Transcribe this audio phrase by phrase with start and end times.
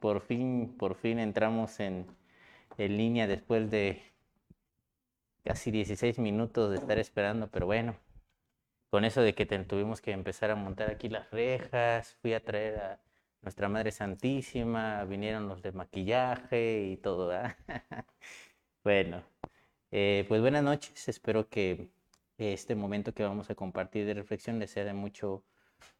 [0.00, 2.06] Por fin, por fin entramos en,
[2.78, 4.02] línea después de
[5.44, 7.96] casi 16 minutos de estar esperando, pero bueno,
[8.90, 12.78] con eso de que tuvimos que empezar a montar aquí las rejas, fui a traer
[12.78, 13.00] a
[13.42, 17.32] nuestra Madre Santísima, vinieron los de maquillaje y todo.
[18.84, 19.22] bueno,
[19.90, 21.08] eh, pues buenas noches.
[21.08, 21.88] Espero que
[22.38, 25.44] este momento que vamos a compartir de reflexión les sea de mucho,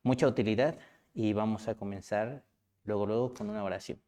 [0.02, 0.78] mucha utilidad
[1.14, 2.44] y vamos a comenzar
[2.86, 4.00] luego, luego con una oración.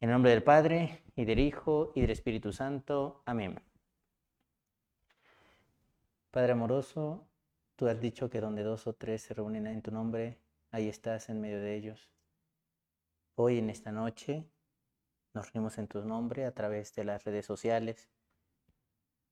[0.00, 3.22] En el nombre del Padre, y del Hijo, y del Espíritu Santo.
[3.26, 3.60] Amén.
[6.30, 7.26] Padre amoroso,
[7.76, 10.38] tú has dicho que donde dos o tres se reúnen en tu nombre,
[10.70, 12.10] ahí estás en medio de ellos.
[13.34, 14.44] Hoy en esta noche
[15.34, 18.08] nos reunimos en tu nombre a través de las redes sociales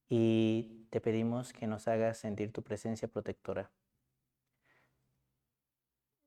[0.09, 3.71] y te pedimos que nos hagas sentir tu presencia protectora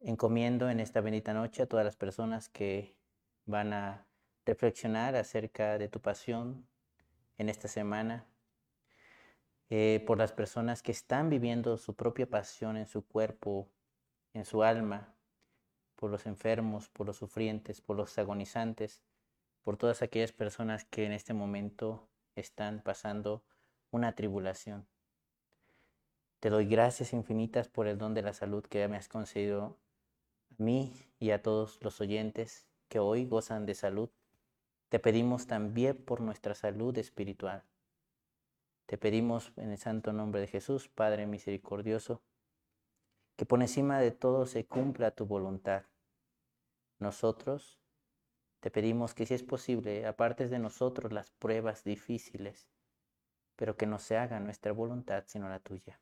[0.01, 2.95] encomiendo en esta bendita noche a todas las personas que
[3.45, 4.07] van a
[4.45, 6.67] reflexionar acerca de tu pasión
[7.37, 8.25] en esta semana,
[9.69, 13.69] eh, por las personas que están viviendo su propia pasión en su cuerpo,
[14.33, 15.13] en su alma,
[15.95, 19.03] por los enfermos, por los sufrientes, por los agonizantes,
[19.63, 23.43] por todas aquellas personas que en este momento están pasando
[23.91, 24.87] una tribulación.
[26.39, 29.77] Te doy gracias infinitas por el don de la salud que me has concedido
[30.51, 34.09] a mí y a todos los oyentes que hoy gozan de salud,
[34.89, 37.63] te pedimos también por nuestra salud espiritual.
[38.85, 42.21] Te pedimos en el santo nombre de Jesús, Padre misericordioso,
[43.37, 45.83] que por encima de todo se cumpla tu voluntad.
[46.99, 47.79] Nosotros
[48.59, 52.67] te pedimos que si es posible, apartes de nosotros las pruebas difíciles,
[53.55, 55.99] pero que no se haga nuestra voluntad sino la tuya.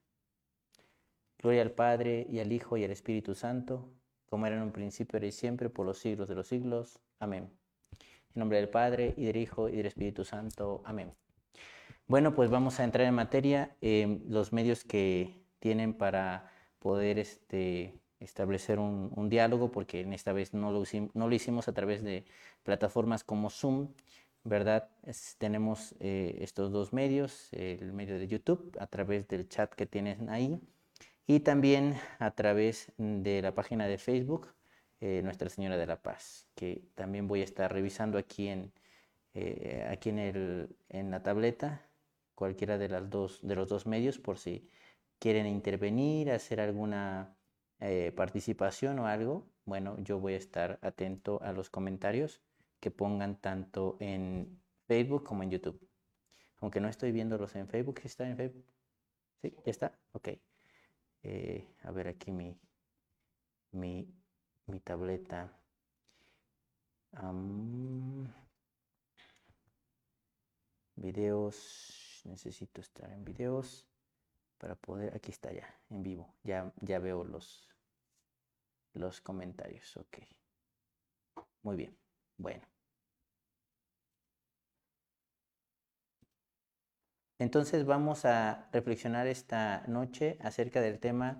[1.37, 3.93] Gloria al Padre y al Hijo y al Espíritu Santo
[4.29, 6.99] como era en un principio, y siempre, por los siglos de los siglos.
[7.19, 7.49] Amén.
[8.35, 10.81] En nombre del Padre, y del Hijo, y del Espíritu Santo.
[10.85, 11.11] Amén.
[12.07, 13.75] Bueno, pues vamos a entrar en materia.
[13.81, 20.53] Eh, los medios que tienen para poder este, establecer un, diálogo, porque en esta vez
[20.53, 22.25] no lo, no lo, hicimos a través de
[22.63, 23.89] plataformas como Zoom,
[24.43, 24.89] ¿verdad?
[25.37, 30.29] tenemos eh, estos dos medios, el medio de YouTube, a través del chat que tienen
[30.29, 30.59] ahí,
[31.29, 34.47] y también a través de la página de Facebook
[34.99, 38.73] eh, Nuestra Señora de la Paz, que también voy a estar revisando aquí en,
[39.35, 41.87] eh, aquí en, el, en la tableta,
[42.33, 44.71] cualquiera de, las dos, de los dos medios, por si
[45.19, 47.37] quieren intervenir, hacer alguna
[47.79, 49.45] eh, participación o algo.
[49.65, 52.41] Bueno, yo voy a estar atento a los comentarios
[52.79, 55.79] que pongan tanto en Facebook como en YouTube.
[56.57, 58.65] Aunque no estoy viéndolos en Facebook, ¿está en Facebook?
[59.43, 59.53] ¿Sí?
[59.63, 59.99] ¿Ya está?
[60.13, 60.29] Ok.
[61.23, 62.59] Eh, a ver aquí mi,
[63.71, 64.07] mi,
[64.67, 65.55] mi tableta.
[70.95, 73.87] videos, necesito estar en videos
[74.57, 77.67] para poder, aquí está ya, en vivo, ya, ya veo los,
[78.93, 80.17] los comentarios, ok.
[81.63, 81.97] Muy bien,
[82.37, 82.78] bueno.
[87.39, 91.39] Entonces vamos a reflexionar esta noche acerca del tema,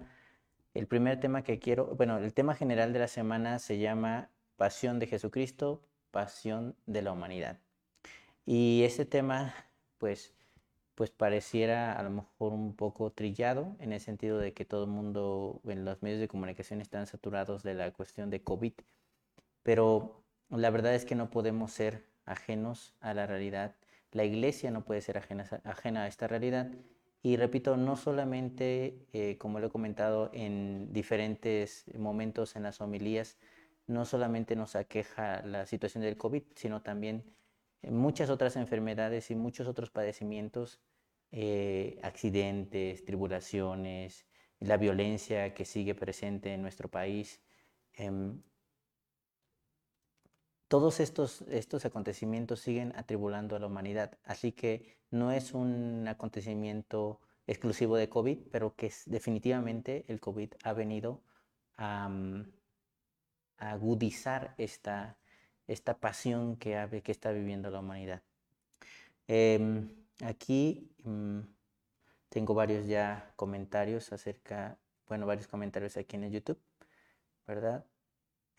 [0.73, 4.99] el primer tema que quiero, bueno, el tema general de la semana se llama Pasión
[4.99, 7.59] de Jesucristo, Pasión de la Humanidad.
[8.45, 9.53] Y este tema,
[9.97, 10.33] pues,
[10.95, 14.91] pues pareciera a lo mejor un poco trillado en el sentido de que todo el
[14.91, 18.73] mundo en los medios de comunicación están saturados de la cuestión de COVID,
[19.63, 23.75] pero la verdad es que no podemos ser ajenos a la realidad
[24.11, 26.71] la iglesia no puede ser ajena, a esta realidad.
[27.21, 33.37] Y repito, no solamente, eh, como lo he comentado en diferentes momentos en las homilías,
[33.87, 37.23] no solamente nos aqueja la situación del COVID, sino también
[37.83, 40.79] muchas otras enfermedades y muchos otros padecimientos,
[41.31, 44.25] eh, accidentes, tribulaciones,
[44.59, 47.41] la violencia que sigue presente en nuestro país.
[47.93, 48.41] Em,
[50.69, 57.19] todos estos, estos acontecimientos siguen atribulando a la humanidad, así que no es un acontecimiento
[57.47, 61.21] exclusivo de COVID, pero que definitivamente el COVID ha venido
[61.77, 62.09] a,
[63.57, 65.17] agudizar esta,
[65.67, 68.21] esta pasión que, que está viviendo la humanidad.
[69.27, 69.89] Em,
[70.23, 71.39] aquí mm,
[72.29, 74.77] tengo varios ya comentarios acerca,
[75.07, 76.59] bueno, varios comentarios aquí en el YouTube,
[77.47, 77.83] ¿verdad?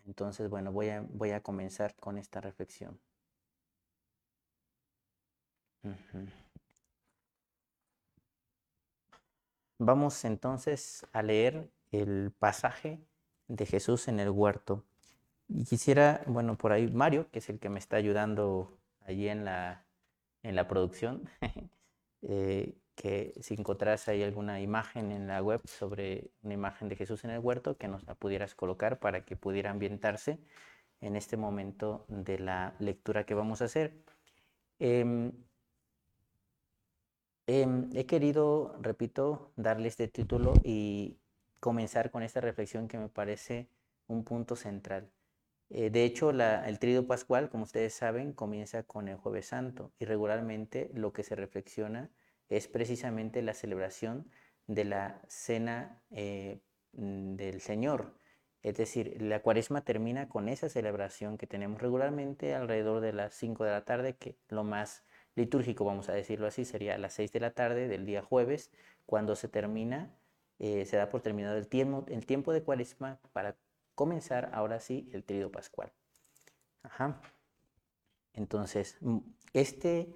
[0.06, 2.98] Entonces, bueno, voy a, voy a comenzar con esta reflexión.
[9.78, 13.00] Vamos entonces a leer el pasaje
[13.48, 14.84] de Jesús en el huerto.
[15.48, 19.44] Y quisiera, bueno, por ahí Mario, que es el que me está ayudando allí en
[19.44, 19.84] la,
[20.42, 21.28] en la producción,
[22.22, 27.24] eh, que si encontrás ahí alguna imagen en la web sobre una imagen de Jesús
[27.24, 30.38] en el huerto, que nos la pudieras colocar para que pudiera ambientarse
[31.00, 33.94] en este momento de la lectura que vamos a hacer.
[34.78, 35.32] Em,
[37.46, 41.18] em, he querido, repito, darle este título y
[41.60, 43.68] comenzar con esta reflexión que me parece
[44.06, 45.10] un punto central.
[45.70, 50.04] Eh, de hecho, el tríodo pascual, como ustedes saben, comienza con el jueves santo y
[50.04, 52.10] regularmente lo que se reflexiona
[52.50, 54.30] es precisamente la celebración
[54.66, 56.60] de la cena eh,
[56.92, 58.14] mm, del Señor.
[58.62, 63.64] Es decir, la cuaresma termina con esa celebración que tenemos regularmente alrededor de las 5
[63.64, 65.04] de la tarde, que lo más
[65.34, 68.70] litúrgico, vamos a decirlo así, sería a las 6 de la tarde del día jueves,
[69.06, 70.14] cuando se termina,
[70.58, 73.56] eh, se da por terminado el tiempo, el tiempo de cuaresma para
[73.94, 75.92] comenzar ahora sí el tríodo pascual.
[76.82, 77.20] Ajá.
[78.34, 79.18] Entonces, mm,
[79.54, 80.12] este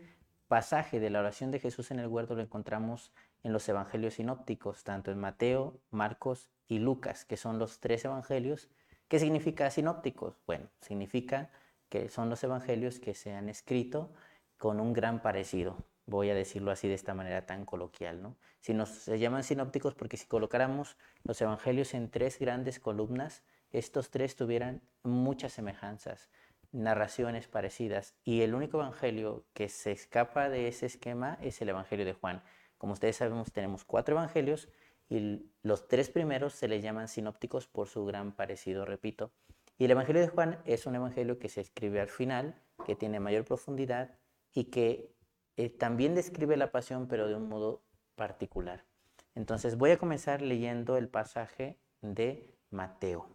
[0.49, 3.13] pasaje de la oración de Jesús en el huerto lo encontramos
[3.43, 8.69] en los evangelios sinópticos, tanto en Mateo, Marcos y Lucas, que son los tres evangelios.
[9.09, 10.41] ¿Qué significa sinópticos?
[10.47, 11.51] Bueno, significa
[11.89, 14.13] que son los evangelios que se han escrito
[14.57, 15.77] con un gran parecido.
[16.07, 18.37] Voy a decirlo así de esta manera tan coloquial, ¿no?
[18.61, 23.43] Si nos se llaman sinópticos porque si colocáramos los evangelios en tres grandes columnas,
[23.73, 26.31] estos tres tuvieran muchas semejanzas
[26.75, 32.05] narraciones parecidas y el único evangelio que se escapa de ese esquema es el evangelio
[32.05, 32.43] de Juan.
[32.79, 34.69] Como ustedes sabemos, tenemos cuatro evangelios
[35.09, 39.33] y los tres primeros se les llaman sinópticos por su gran parecido, repito.
[39.79, 43.21] Y el evangelio de Juan es un evangelio que se escribe al final, que tiene
[43.21, 44.19] mayor profundidad
[44.53, 45.15] y que
[45.57, 47.85] eh, también describe la pasión, pero de un modo
[48.17, 48.85] particular.
[49.37, 53.29] Entonces voy a comenzar leyendo el pasaje de Mateo,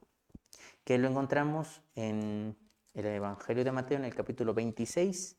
[0.84, 2.58] que lo encontramos en
[3.06, 5.38] el Evangelio de Mateo en el capítulo 26,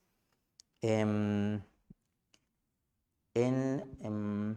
[0.83, 1.61] em,
[3.35, 4.57] en, em,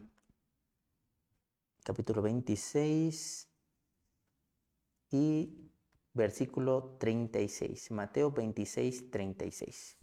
[1.83, 3.49] capítulo 26
[5.11, 5.71] y
[6.13, 7.91] versículo 36.
[7.91, 9.97] Mateo 26, 36.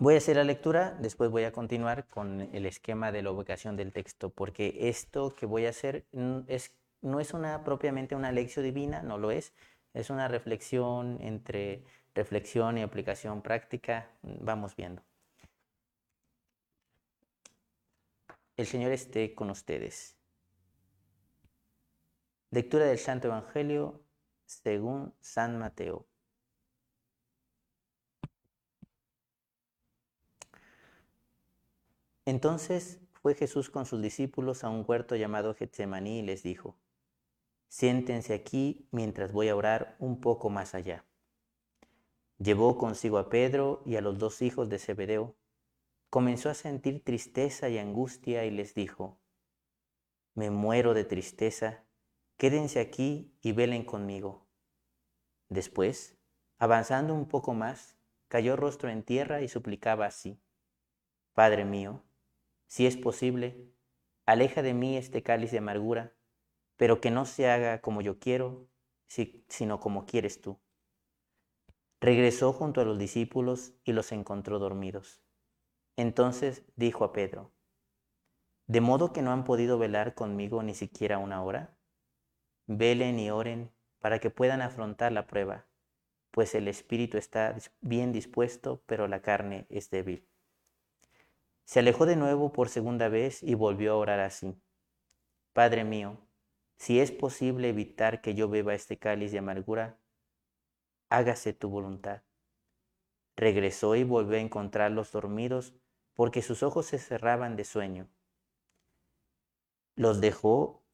[0.00, 3.76] Voy a hacer la lectura, después voy a continuar con el esquema de la ubicación
[3.76, 6.06] del texto, porque esto que voy a hacer
[6.46, 9.52] es, no es una, propiamente una lección divina, no lo es,
[9.98, 11.82] es una reflexión entre
[12.14, 14.08] reflexión y aplicación práctica.
[14.22, 15.02] Vamos viendo.
[18.56, 20.16] El Señor esté con ustedes.
[22.50, 24.00] Lectura del Santo Evangelio
[24.46, 26.06] según San Mateo.
[32.24, 36.76] Entonces fue Jesús con sus discípulos a un huerto llamado Getsemaní y les dijo,
[37.68, 41.04] Siéntense aquí mientras voy a orar un poco más allá.
[42.38, 45.36] Llevó consigo a Pedro y a los dos hijos de Zebedeo.
[46.08, 49.20] Comenzó a sentir tristeza y angustia y les dijo,
[50.34, 51.84] Me muero de tristeza,
[52.38, 54.46] quédense aquí y velen conmigo.
[55.50, 56.16] Después,
[56.58, 57.96] avanzando un poco más,
[58.28, 60.40] cayó rostro en tierra y suplicaba así,
[61.34, 62.02] Padre mío,
[62.66, 63.72] si es posible,
[64.26, 66.17] aleja de mí este cáliz de amargura
[66.78, 68.66] pero que no se haga como yo quiero,
[69.06, 70.58] sino como quieres tú.
[72.00, 75.20] Regresó junto a los discípulos y los encontró dormidos.
[75.96, 77.52] Entonces dijo a Pedro,
[78.68, 81.76] ¿de modo que no han podido velar conmigo ni siquiera una hora?
[82.66, 85.66] Velen y oren para que puedan afrontar la prueba,
[86.30, 90.28] pues el espíritu está bien dispuesto, pero la carne es débil.
[91.64, 94.54] Se alejó de nuevo por segunda vez y volvió a orar así.
[95.52, 96.27] Padre mío,
[96.78, 99.98] si es posible evitar que yo beba este cáliz de amargura,
[101.10, 102.22] hágase tu voluntad.
[103.36, 105.74] Regresó y volvió a encontrarlos dormidos
[106.14, 108.08] porque sus ojos se cerraban de sueño.
[109.96, 110.84] Los dejó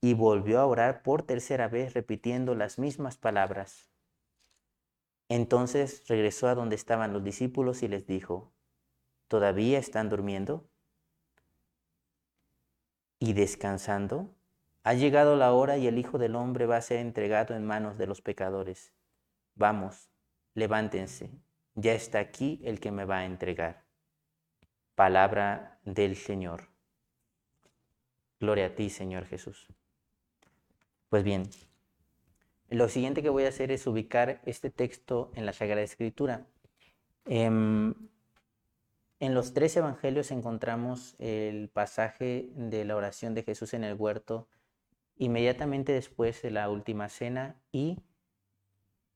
[0.00, 3.90] y volvió a orar por tercera vez repitiendo las mismas palabras.
[5.28, 8.52] Entonces regresó a donde estaban los discípulos y les dijo,
[9.28, 10.68] ¿todavía están durmiendo?
[13.18, 14.34] ¿Y descansando?
[14.86, 17.96] Ha llegado la hora y el Hijo del Hombre va a ser entregado en manos
[17.96, 18.92] de los pecadores.
[19.54, 20.10] Vamos,
[20.52, 21.30] levántense,
[21.74, 23.82] ya está aquí el que me va a entregar.
[24.94, 26.68] Palabra del Señor.
[28.38, 29.68] Gloria a ti, Señor Jesús.
[31.08, 31.48] Pues bien,
[32.68, 36.46] lo siguiente que voy a hacer es ubicar este texto en la Sagrada Escritura.
[37.24, 37.94] Em,
[39.18, 44.46] en los tres evangelios encontramos el pasaje de la oración de Jesús en el huerto
[45.16, 47.98] inmediatamente después de la última cena y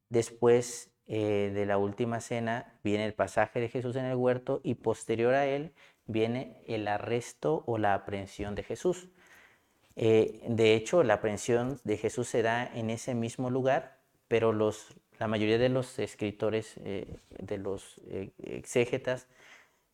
[0.09, 4.75] después eh, de la última cena viene el pasaje de Jesús en el huerto y
[4.75, 5.73] posterior a él
[6.07, 9.09] viene el arresto o la aprehensión de Jesús.
[9.97, 14.95] Eh, de hecho, la aprehensión de Jesús se da en ese mismo lugar, pero los,
[15.19, 18.00] la mayoría de los escritores, eh, de los
[18.38, 19.28] exégetas,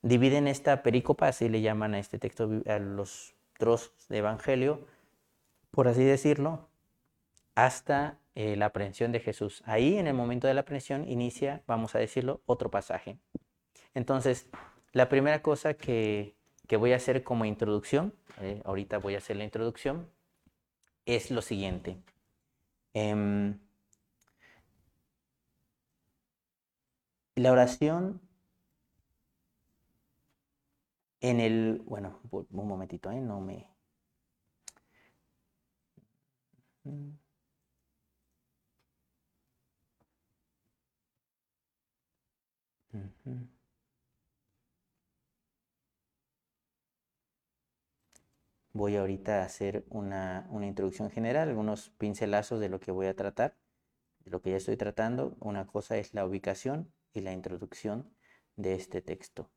[0.03, 4.87] dividen esta perícopa, así le llaman a este texto, a los trozos de evangelio,
[5.75, 6.69] por así decirlo,
[7.55, 9.63] hasta la aprehensión de Jesús.
[9.65, 13.19] Ahí, en el momento de la aprehensión, inicia, vamos a decirlo, otro pasaje.
[13.95, 14.49] Entonces,
[14.93, 16.35] la primera cosa que
[16.67, 20.09] que voy a hacer como introducción, eh, ahorita voy a hacer la introducción,
[21.07, 21.99] es lo siguiente.
[22.95, 23.59] Em,
[27.37, 28.21] la oración
[31.21, 33.21] en el, bueno, un momentito, ¿eh?
[33.21, 33.74] no me...
[48.75, 53.57] voy ahorita a hacer una, introducción general, algunos pincelazos de lo que voy a tratar,
[54.21, 55.37] de lo que ya estoy tratando.
[55.41, 58.15] Una cosa es la ubicación y la introducción
[58.57, 59.51] de este texto.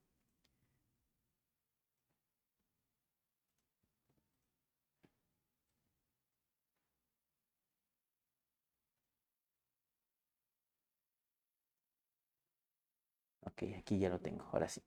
[13.58, 14.84] Ok, aquí ya lo tengo, ahora sí.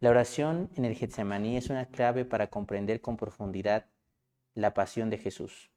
[0.00, 3.86] La oración en el Getsemaní es una clave para comprender con profundidad
[4.54, 5.70] la pasión de Jesús.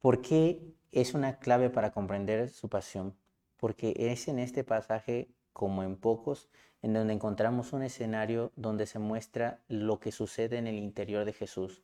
[0.00, 3.14] ¿Por qué es una clave para comprender su pasión?
[3.58, 6.48] Porque es en este pasaje, como en pocos,
[6.80, 11.34] en donde encontramos un escenario donde se muestra lo que sucede en el interior de
[11.34, 11.82] Jesús.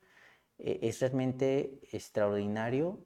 [0.63, 3.01] Eh, es realmente extraordinario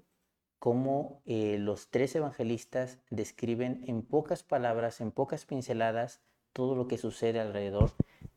[0.58, 6.20] cómo eh, los tres evangelistas describen en pocas palabras, en pocas pinceladas,
[6.52, 7.92] todo lo que sucede alrededor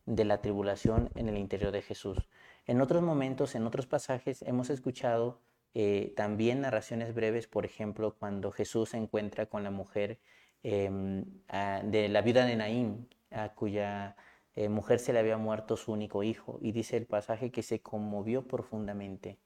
[0.06, 2.30] de la tribulación en el interior de Jesús.
[2.66, 5.42] En otros momentos, en otros pasajes, hemos escuchado
[5.74, 10.20] eh, también narraciones breves, por ejemplo, cuando Jesús se encuentra con la mujer
[10.64, 11.26] em,
[11.84, 14.16] de la viuda de Naín, a cuya
[14.60, 17.82] eh, mujer se le había muerto su único hijo, y dice el pasaje que se
[17.82, 19.38] conmovió profundamente.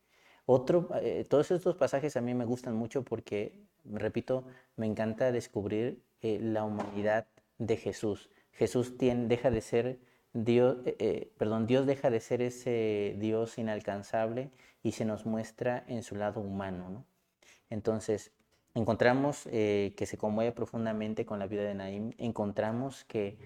[0.45, 6.03] Otro, eh, todos estos pasajes a mí me gustan mucho porque, repito, me encanta descubrir
[6.21, 7.27] la humanidad
[7.57, 8.29] de Jesús.
[8.53, 9.99] Jesús deja de ser
[10.33, 14.51] Dios, eh, eh, perdón, Dios deja de ser ese Dios inalcanzable
[14.81, 17.05] y se nos muestra en su lado humano.
[17.69, 18.31] Entonces,
[18.73, 23.37] encontramos eh, que se conmueve profundamente con la vida de Naim, encontramos que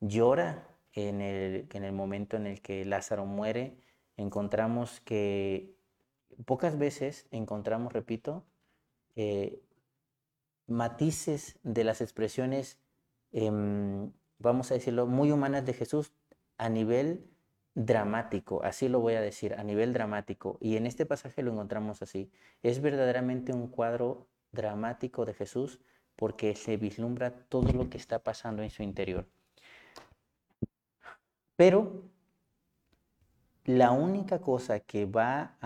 [0.00, 3.76] llora en el, en el momento en el que Lázaro muere,
[4.16, 5.74] encontramos que
[6.44, 8.44] pocas veces encontramos, repito,
[10.66, 12.78] matices de las expresiones
[13.32, 14.10] em,
[14.42, 16.12] vamos a decirlo, muy humanas de Jesús
[16.58, 17.30] a nivel
[17.74, 20.58] dramático, así lo voy a decir, a nivel dramático.
[20.60, 22.30] Y en este pasaje lo encontramos así.
[22.62, 25.80] Es verdaderamente un cuadro dramático de Jesús
[26.16, 29.26] porque se vislumbra todo lo que está pasando en su interior.
[31.62, 32.10] Pero
[33.62, 35.56] la única cosa que va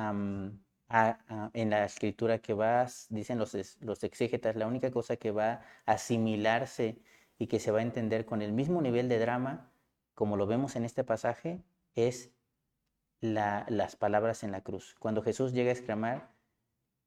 [1.55, 5.93] en la escritura que va, dicen los, los exégetas, la única cosa que va a
[5.93, 7.01] asimilarse
[7.39, 9.73] y que se va a entender con el mismo nivel de drama,
[10.13, 12.31] como lo vemos en este pasaje, es
[13.23, 14.97] las palabras en la cruz.
[14.99, 16.31] Cuando Jesús llega a exclamar,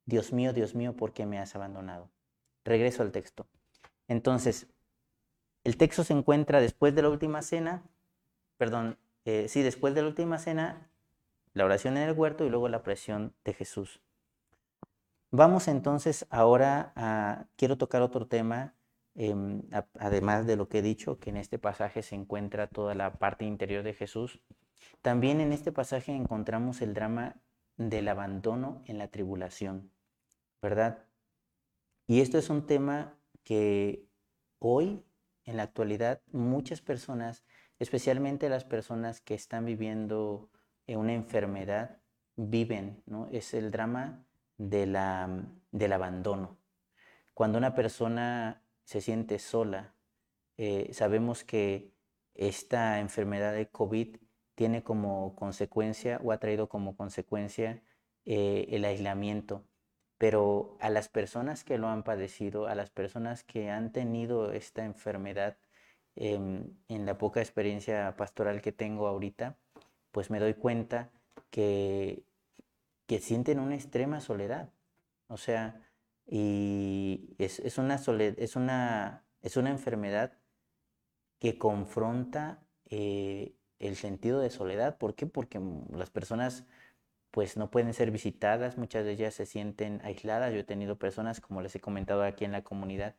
[0.08, 2.10] Dios mío, Dios mío, ¿por qué me has abandonado?
[2.66, 3.46] Regreso al texto.
[4.08, 4.66] Entonces,
[5.64, 7.84] el texto se encuentra después de la última cena,
[8.60, 10.92] perdón, eh, sí, después de la última cena,
[11.54, 14.00] la oración en el huerto y luego la presión de Jesús.
[15.32, 18.76] Vamos entonces ahora a, quiero tocar otro tema
[19.22, 19.64] Em,
[20.00, 23.44] además de lo que he dicho, que en este pasaje se encuentra toda la parte
[23.44, 24.40] interior de Jesús,
[25.02, 27.36] también en este pasaje encontramos el drama
[27.76, 29.92] del abandono en la tribulación,
[30.62, 31.06] ¿verdad?
[32.08, 34.06] Y esto es un tema que
[34.60, 35.04] hoy,
[35.44, 37.44] en la actualidad muchas personas,
[37.80, 40.50] especialmente las personas que están viviendo
[40.88, 41.98] una enfermedad,
[42.36, 43.28] viven, ¿no?
[43.32, 44.26] Es el drama
[44.58, 46.58] de la, del abandono.
[47.34, 49.94] Cuando una persona se siente sola,
[50.58, 51.94] eh, sabemos que
[52.34, 54.18] esta enfermedad de COVID
[54.56, 57.82] tiene como consecuencia o ha traído como consecuencia
[58.26, 59.66] eh, el aislamiento.
[60.18, 64.84] Pero a las personas que lo han padecido, a las personas que han tenido esta
[64.84, 65.58] enfermedad,
[66.16, 69.58] em, en la poca experiencia pastoral que tengo ahorita,
[70.12, 71.12] pues me doy cuenta
[71.50, 72.24] que,
[73.08, 74.72] que sienten una extrema soledad.
[75.28, 75.82] O sea,
[76.28, 80.34] y es, una, es, una, es una enfermedad
[81.40, 84.98] que confronta eh, el sentido de soledad.
[84.98, 85.26] ¿Por qué?
[85.26, 85.60] Porque
[85.92, 86.66] las personas
[87.32, 90.54] pues no pueden ser visitadas, muchas de ellas se sienten aisladas.
[90.54, 93.16] Yo he tenido personas, como les he comentado aquí en la comunidad,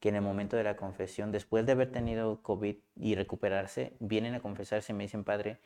[0.00, 4.34] que en el momento de la confesión, después de haber tenido COVID y recuperarse, vienen
[4.34, 5.58] a confesarse y me dicen, Padre,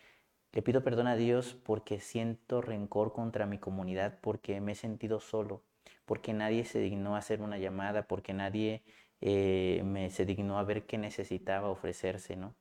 [0.53, 5.21] le pido perdón a Dios porque siento rencor contra mi comunidad, porque me he sentido
[5.21, 5.63] solo,
[6.05, 8.83] porque nadie se dignó a hacer una llamada, porque nadie
[9.21, 12.55] eh, me se dignó a ver qué necesitaba ofrecerse, ¿no?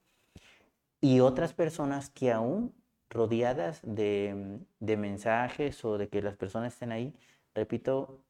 [1.02, 2.74] Y otras personas que aún
[3.10, 7.14] rodeadas de, de mensajes o de que las personas estén ahí,
[7.54, 8.24] repito,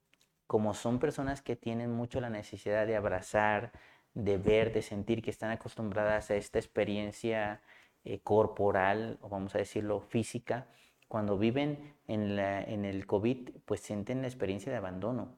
[0.48, 3.72] como son personas que tienen mucho la necesidad de abrazar,
[4.14, 7.62] de ver, de sentir, que están acostumbradas a esta experiencia
[8.04, 10.68] eh, corporal, o vamos a decirlo física,
[11.08, 15.38] cuando viven en, la, en el COVID, pues sienten la experiencia de abandono.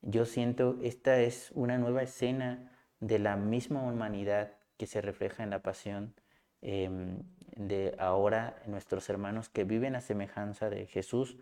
[0.00, 5.50] Yo siento, esta es una nueva escena de la misma humanidad que se refleja en
[5.50, 6.14] la pasión
[6.60, 7.22] em,
[7.56, 11.36] de ahora nuestros hermanos que viven a semejanza de Jesús,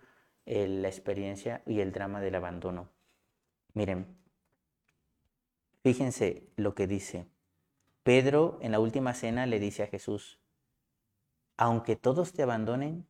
[0.47, 2.89] la experiencia y el drama del abandono.
[3.75, 4.07] Miren,
[5.83, 7.27] fíjense lo que dice.
[8.03, 10.41] Pedro en la última cena le dice a Jesús,
[11.57, 13.07] aunque todos te abandonen,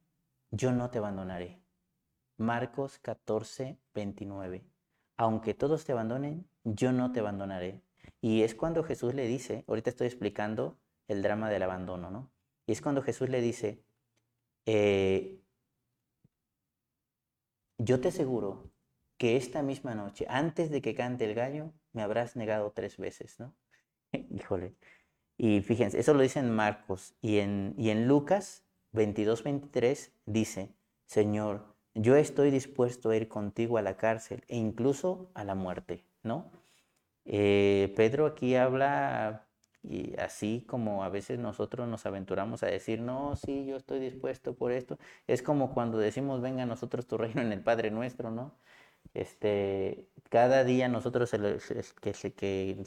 [0.50, 1.60] yo no te abandonaré.
[2.36, 4.64] Marcos 14, 29.
[5.16, 7.82] Aunque todos te abandonen, yo no te abandonaré.
[8.20, 12.30] Y es cuando Jesús le dice, ahorita estoy explicando el drama del abandono, ¿no?
[12.66, 13.82] Y es cuando Jesús le dice,
[14.66, 15.39] eh,
[17.82, 18.70] yo te aseguro
[19.16, 23.38] que esta misma noche, antes de que cante el gallo, me habrás negado tres veces,
[23.38, 23.54] ¿no?
[24.30, 24.74] Híjole,
[25.36, 30.74] y fíjense, eso lo dice en Marcos y en, y en Lucas 22, 23 dice,
[31.06, 36.04] Señor, yo estoy dispuesto a ir contigo a la cárcel e incluso a la muerte,
[36.22, 36.50] ¿no?
[37.24, 39.49] Eh, Pedro aquí habla
[39.82, 44.54] y así como a veces nosotros nos aventuramos a decir, no, sí, yo estoy dispuesto
[44.54, 44.98] por esto.
[45.26, 48.54] Es como cuando decimos, venga a nosotros tu reino en el Padre nuestro, ¿no?
[49.14, 52.84] Este, cada día nosotros que, que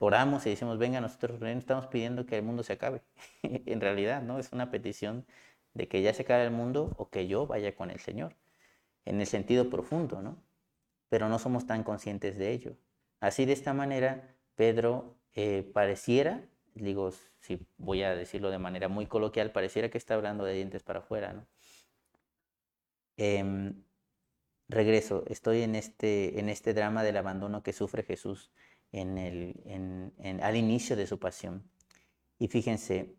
[0.00, 3.02] oramos y decimos, venga, nosotros estamos pidiendo que el mundo se acabe.
[3.42, 4.38] en realidad, ¿no?
[4.38, 5.26] Es una petición
[5.74, 8.36] de que ya se acabe el mundo o que yo vaya con el Señor,
[9.04, 10.42] en el sentido profundo, ¿no?
[11.08, 12.76] Pero no somos tan conscientes de ello.
[13.20, 19.06] Así de esta manera, Pedro eh, pareciera, digo, si voy a decirlo de manera muy
[19.06, 21.46] coloquial, pareciera que está hablando de dientes para afuera, ¿no?
[23.16, 23.82] Em,
[24.68, 28.50] regreso, estoy en este, en este drama del abandono que sufre Jesús
[28.92, 30.12] en el,
[30.42, 31.70] al inicio de su pasión.
[32.38, 33.14] Y fíjense,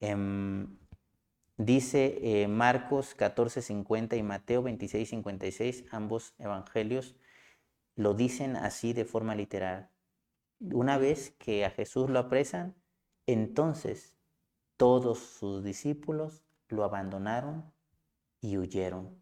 [0.00, 0.76] em,
[1.56, 7.14] dice eh, Marcos 14:50 y Mateo 26:56, ambos evangelios
[7.94, 9.91] lo dicen así de forma literal.
[10.70, 12.76] Una vez que a Jesús lo apresan,
[13.26, 14.16] entonces
[14.76, 17.72] todos sus discípulos lo abandonaron
[18.40, 19.20] y huyeron.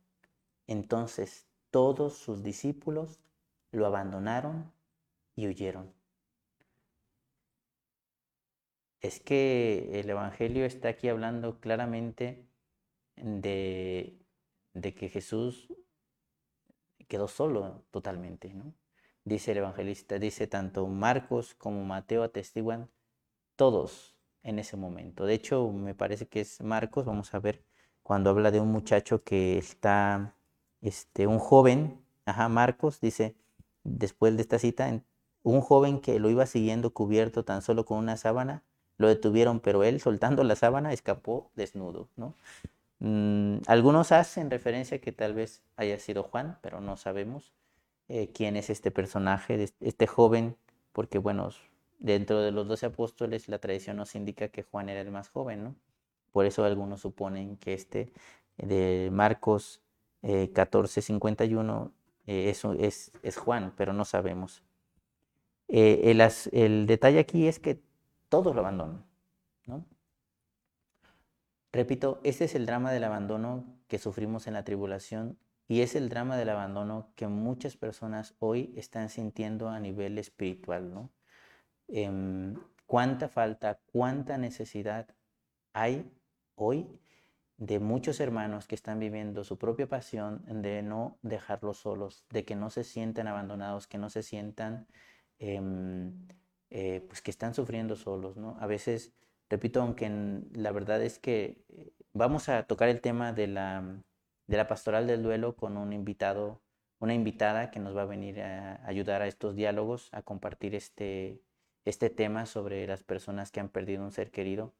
[0.66, 3.20] Entonces todos sus discípulos
[3.70, 4.70] lo abandonaron
[5.34, 5.94] y huyeron.
[9.00, 12.46] Es que el Evangelio está aquí hablando claramente
[13.16, 14.18] de,
[14.74, 15.72] de que Jesús
[17.08, 18.74] quedó solo totalmente, ¿no?
[19.24, 22.88] Dice el evangelista, dice tanto Marcos como Mateo atestiguan
[23.56, 25.26] todos en ese momento.
[25.26, 27.62] De hecho, me parece que es Marcos, vamos a ver,
[28.02, 30.34] cuando habla de un muchacho que está,
[30.80, 33.36] este, un joven, ajá, Marcos dice,
[33.84, 35.02] después de esta cita,
[35.42, 38.64] un joven que lo iba siguiendo cubierto tan solo con una sábana,
[38.96, 42.34] lo detuvieron, pero él, soltando la sábana, escapó desnudo, ¿no?
[43.00, 47.54] Mm, algunos hacen referencia que tal vez haya sido Juan, pero no sabemos
[48.10, 50.56] eh, quién es este personaje, este joven,
[50.92, 51.50] porque bueno,
[51.98, 55.64] dentro de los doce apóstoles la tradición nos indica que Juan era el más joven,
[55.64, 55.76] ¿no?
[56.32, 58.12] Por eso algunos suponen que este
[58.56, 59.82] de Marcos
[60.22, 61.92] eh, 14, 51
[62.26, 64.62] eh, es, es Juan, pero no sabemos.
[65.68, 66.20] Eh, el,
[66.52, 67.80] el, detalle aquí es que
[68.28, 69.04] todos lo abandonan,
[69.66, 69.84] ¿no?
[71.72, 75.38] Repito, este es el drama del abandono que sufrimos en la tribulación
[75.70, 80.92] y es el drama del abandono que muchas personas hoy están sintiendo a nivel espiritual,
[80.92, 81.12] ¿no?
[81.86, 82.56] Em,
[82.86, 85.14] ¿Cuánta falta, cuánta necesidad
[85.72, 86.10] hay
[86.56, 86.88] hoy
[87.56, 92.56] de muchos hermanos que están viviendo su propia pasión de no dejarlos solos, de que
[92.56, 94.88] no se sientan abandonados, que no se sientan,
[95.38, 96.26] em,
[96.70, 98.56] eh, pues que están sufriendo solos, ¿no?
[98.58, 99.12] A veces,
[99.48, 100.10] repito, aunque
[100.52, 104.02] la verdad es que eh, vamos a tocar el tema de la
[104.50, 106.60] de la pastoral del duelo con un invitado,
[106.98, 111.40] una invitada que nos va a venir a ayudar a estos diálogos, a compartir este,
[111.84, 114.74] este tema sobre las personas que han perdido un ser querido.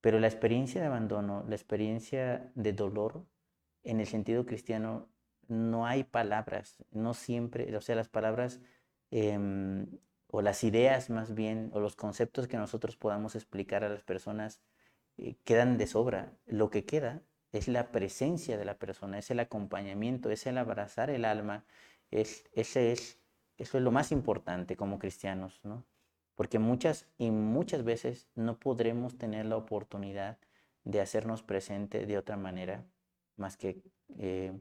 [0.00, 3.26] Pero la experiencia de abandono, la experiencia de dolor,
[3.82, 5.10] en el sentido cristiano,
[5.46, 8.62] no hay palabras, no siempre, o sea, las palabras
[9.10, 9.88] em,
[10.28, 14.62] o las ideas más bien, o los conceptos que nosotros podamos explicar a las personas
[15.18, 16.32] eh, quedan de sobra.
[16.46, 21.10] Lo que queda es la presencia de la persona, es el acompañamiento, es el abrazar
[21.10, 21.64] el alma,
[22.10, 23.18] es, ese es,
[23.56, 25.84] eso es lo más importante como cristianos, ¿no?
[26.34, 30.38] Porque muchas y muchas veces no podremos tener la oportunidad
[30.84, 32.86] de hacernos presente de otra manera,
[33.36, 33.82] más que
[34.18, 34.58] eh,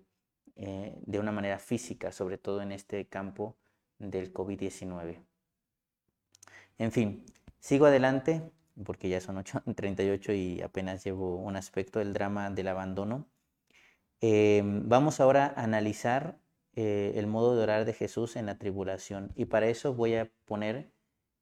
[0.56, 3.56] eh, de una manera física, sobre todo en este campo
[3.97, 5.23] del COVID-19.
[6.80, 7.25] En fin,
[7.60, 8.52] sigo adelante
[8.84, 13.27] porque ya son 8.38 y apenas llevo un aspecto del drama del abandono.
[14.21, 16.38] Em, vamos ahora a analizar
[16.75, 20.29] eh, el modo de orar de Jesús en la tribulación y para eso voy a
[20.45, 20.91] poner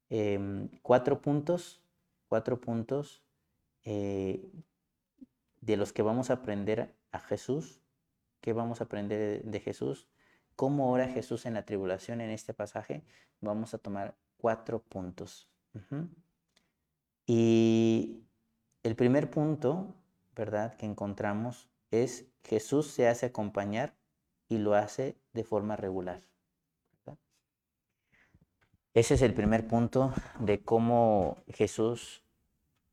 [0.09, 1.81] em, cuatro puntos,
[2.27, 3.23] cuatro puntos
[3.83, 4.51] eh,
[5.61, 7.81] de los que vamos a aprender a Jesús,
[8.41, 10.07] qué vamos a aprender de, Jesús,
[10.55, 13.03] cómo ora Jesús en la tribulación en este pasaje.
[13.41, 15.49] Vamos a tomar cuatro puntos.
[17.27, 18.23] Y
[18.83, 19.93] el primer punto,
[20.33, 23.93] ¿verdad?, que encontramos es Jesús se hace acompañar
[24.47, 26.23] y lo hace de forma regular.
[28.93, 32.23] Ese es el primer punto de cómo Jesús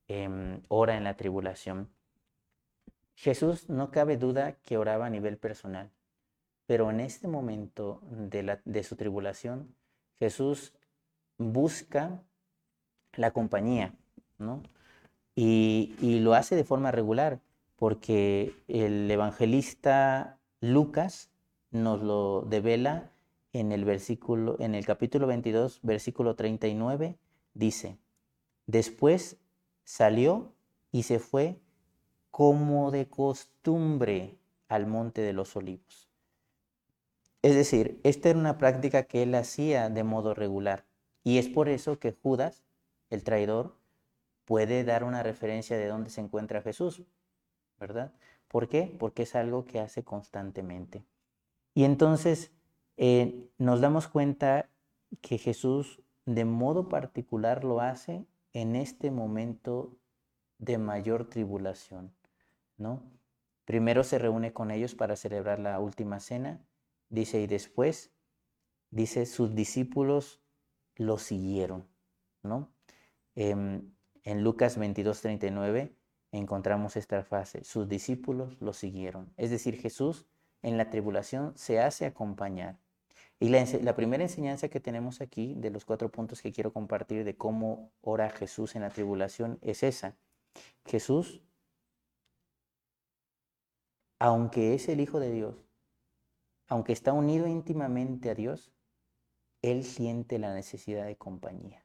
[0.06, 1.88] em, ora en la tribulación.
[3.14, 5.92] Jesús no cabe duda que oraba a nivel personal,
[6.66, 9.74] pero en este momento de, de su tribulación,
[10.18, 10.74] Jesús
[11.38, 12.22] busca
[13.14, 13.94] la compañía,
[15.34, 17.40] y, lo hace de forma regular,
[17.76, 21.30] porque el evangelista Lucas
[21.70, 23.10] nos lo devela
[23.52, 27.18] en el versículo, en el capítulo 22, versículo 39,
[27.54, 27.98] dice,
[28.66, 29.38] después
[29.84, 30.52] salió
[30.92, 31.60] y se fue
[32.30, 36.08] como de costumbre al monte de los olivos.
[37.42, 40.86] Es decir, esta era una práctica que él hacía de modo regular.
[41.22, 42.64] Y es por eso que Judas,
[43.10, 43.76] el traidor,
[44.44, 47.02] puede dar una referencia de dónde se encuentra Jesús,
[47.78, 48.12] ¿verdad?
[48.48, 48.94] ¿Por qué?
[48.98, 51.04] Porque es algo que hace constantemente.
[51.74, 52.52] Y entonces
[52.96, 54.68] eh, nos damos cuenta
[55.20, 59.96] que Jesús de modo particular lo hace en este momento
[60.58, 62.14] de mayor tribulación,
[62.76, 63.02] ¿no?
[63.64, 66.64] Primero se reúne con ellos para celebrar la última cena,
[67.08, 68.12] dice, y después,
[68.90, 70.40] dice, sus discípulos
[70.96, 71.88] lo siguieron,
[72.42, 72.72] ¿no?
[73.34, 73.93] Em,
[74.24, 75.94] en Lucas 22:39
[76.32, 79.32] encontramos esta frase, sus discípulos lo siguieron.
[79.36, 80.26] Es decir, Jesús
[80.62, 82.78] en la tribulación se hace acompañar.
[83.38, 87.36] Y la, primera enseñanza que tenemos aquí, de los cuatro puntos que quiero compartir de
[87.36, 90.16] cómo ora Jesús en la tribulación, es esa.
[90.86, 91.42] Jesús,
[94.18, 95.56] aunque es el Hijo de Dios,
[96.68, 98.72] aunque está unido íntimamente a Dios,
[99.62, 101.83] Él siente la necesidad de compañía.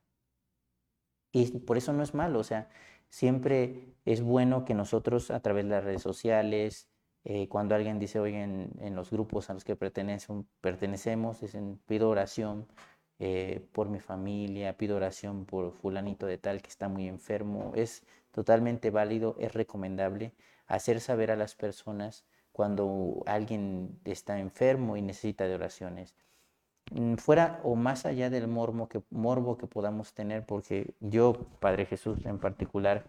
[1.31, 2.69] Y por eso no es malo, o sea,
[3.09, 6.87] siempre es bueno que nosotros a través de las redes sociales,
[7.23, 12.67] eh, cuando alguien dice, oye, en, los grupos a los que pertenecemos, dicen, pido oración
[13.19, 18.03] eh, por mi familia, pido oración por fulanito de tal que está muy enfermo, es
[18.31, 20.33] totalmente válido, es recomendable
[20.67, 26.15] hacer saber a las personas cuando alguien está enfermo y necesita de oraciones.
[26.91, 31.86] Mm, fuera o más allá del morbo que, morbo que podamos tener, porque yo, Padre
[31.86, 33.06] Jesús en particular,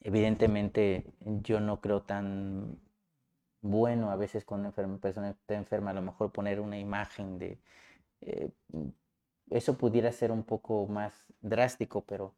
[0.00, 2.78] evidentemente yo no creo tan
[3.60, 7.58] bueno a veces cuando una persona está enferma, a lo mejor poner una imagen de...
[8.20, 8.50] Eh,
[9.50, 12.34] eso pudiera ser un poco más drástico, pero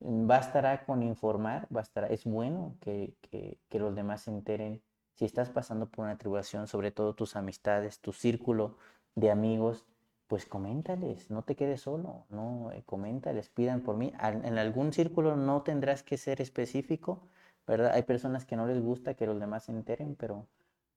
[0.00, 4.82] bastará con informar, bastará, es bueno que, que, que los demás se enteren.
[5.14, 8.76] Si estás pasando por una tribulación, sobre todo tus amistades, tu círculo
[9.16, 9.86] de amigos,
[10.28, 14.12] pues coméntales, no te quedes solo, no, eh, coméntales, pidan por mí.
[14.22, 17.22] en algún círculo no tendrás que ser específico,
[17.66, 17.92] ¿verdad?
[17.94, 20.46] Hay personas que no les gusta que los demás se enteren, pero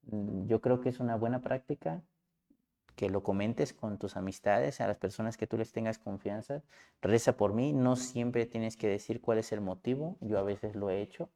[0.03, 2.03] mm, yo creo que es una buena práctica
[2.95, 6.63] que lo comentes con tus amistades, a las personas que tú les tengas confianza.
[7.01, 10.75] Reza por mí, no siempre tienes que decir cuál es el motivo, yo a veces
[10.75, 11.29] lo he hecho,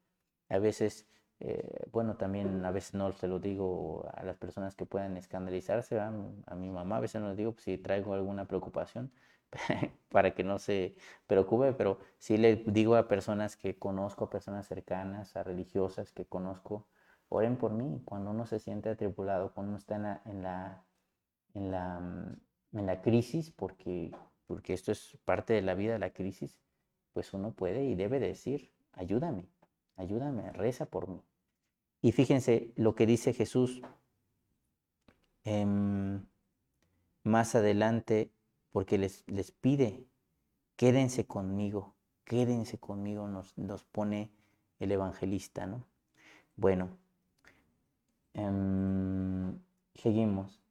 [0.50, 1.08] a veces
[1.40, 6.00] eh, bueno, también a veces no se lo digo a las personas que puedan escandalizarse,
[6.00, 6.12] a
[6.56, 9.12] mi mamá a veces no les digo pues, si traigo alguna preocupación
[10.10, 10.96] para que no se
[11.28, 16.26] preocupe, pero sí le digo a personas que conozco, a personas cercanas, a religiosas que
[16.26, 16.88] conozco,
[17.30, 18.02] oren por mí.
[18.06, 20.86] Cuando uno se siente atribulado, cuando uno está en la, en la,
[21.54, 24.12] en la, mm, en la crisis, porque,
[24.48, 26.60] porque esto es parte de la vida, la crisis,
[27.14, 29.48] pues uno puede y debe decir, ayúdame,
[29.96, 31.22] ayúdame, reza por mí.
[32.02, 33.82] Y fíjense lo que dice Jesús
[37.24, 38.32] más adelante,
[38.72, 40.06] porque les, les, pide,
[40.76, 44.32] quédense conmigo, quédense conmigo, nos, nos pone
[44.80, 45.86] el evangelista, ¿no?
[46.56, 46.90] Bueno,
[48.34, 49.60] em,
[49.96, 50.62] seguimos.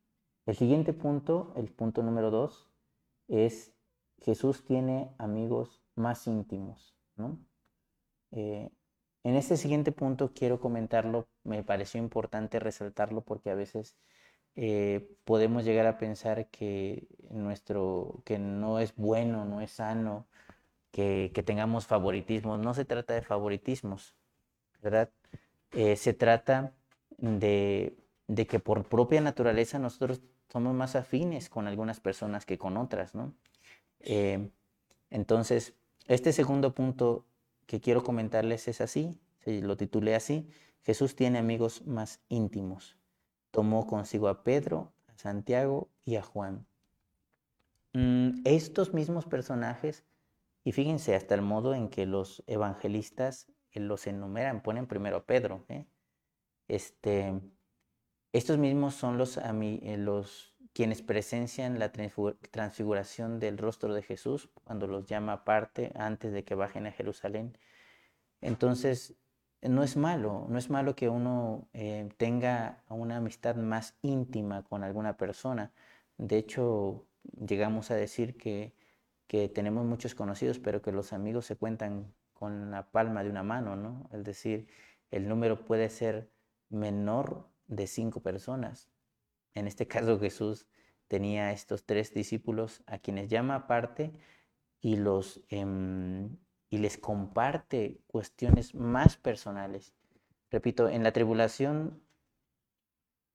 [0.46, 2.68] El siguiente punto, el punto número dos,
[3.28, 3.72] es
[4.18, 7.38] Jesús tiene amigos más íntimos, ¿no?
[8.32, 8.70] Eh,
[9.24, 13.96] en este siguiente punto quiero comentarlo, me pareció importante resaltarlo porque a veces
[14.56, 20.26] eh, podemos llegar a pensar que nuestro, que no es bueno, no es sano,
[20.90, 22.60] que, tengamos favoritismos.
[22.60, 24.14] No se trata de favoritismos,
[24.82, 25.10] ¿verdad?
[25.72, 26.74] Eh, se trata
[27.18, 27.96] de,
[28.48, 33.34] que por propia naturaleza nosotros somos más afines con algunas personas que con otras, ¿no?
[34.00, 34.50] Eh,
[35.10, 35.74] entonces,
[36.08, 37.24] este segundo punto
[37.66, 40.48] que quiero comentarles es así, lo titulé así,
[40.82, 42.96] Jesús tiene amigos más íntimos.
[43.50, 46.66] Tomó consigo a Pedro, a Santiago y a Juan.
[47.92, 50.04] Mm, estos mismos personajes,
[50.64, 55.24] y fíjense hasta el modo en que los evangelistas eh, los enumeran, ponen primero a
[55.24, 55.64] Pedro.
[55.68, 55.86] ¿eh?
[56.68, 57.40] Este,
[58.32, 64.86] estos mismos son los, eh, los quienes presencian la transfiguración del rostro de Jesús cuando
[64.86, 67.58] los llama aparte antes de que bajen a Jerusalén.
[68.40, 69.16] Entonces,
[69.62, 74.82] no es malo, no es malo que uno eh, tenga una amistad más íntima con
[74.82, 75.72] alguna persona.
[76.18, 77.06] De hecho,
[77.46, 78.74] llegamos a decir que,
[79.28, 83.42] que tenemos muchos conocidos, pero que los amigos se cuentan con la palma de una
[83.44, 84.08] mano, ¿no?
[84.12, 84.68] Es decir,
[85.10, 86.30] el número puede ser
[86.70, 88.91] menor de cinco personas.
[89.54, 90.66] En este caso Jesús
[91.08, 94.12] tenía estos tres discípulos a quienes llama aparte
[94.80, 96.36] y, los, em,
[96.70, 99.94] y les comparte cuestiones más personales.
[100.50, 102.02] Repito, en la tribulación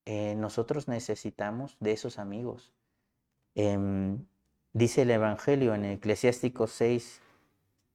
[0.06, 2.72] eh, nosotros necesitamos de esos amigos.
[3.56, 4.26] Em,
[4.72, 7.22] dice el Evangelio en Eclesiástico 6,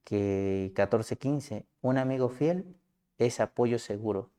[0.04, 2.76] que 14, 15, un amigo fiel
[3.18, 4.30] es apoyo seguro.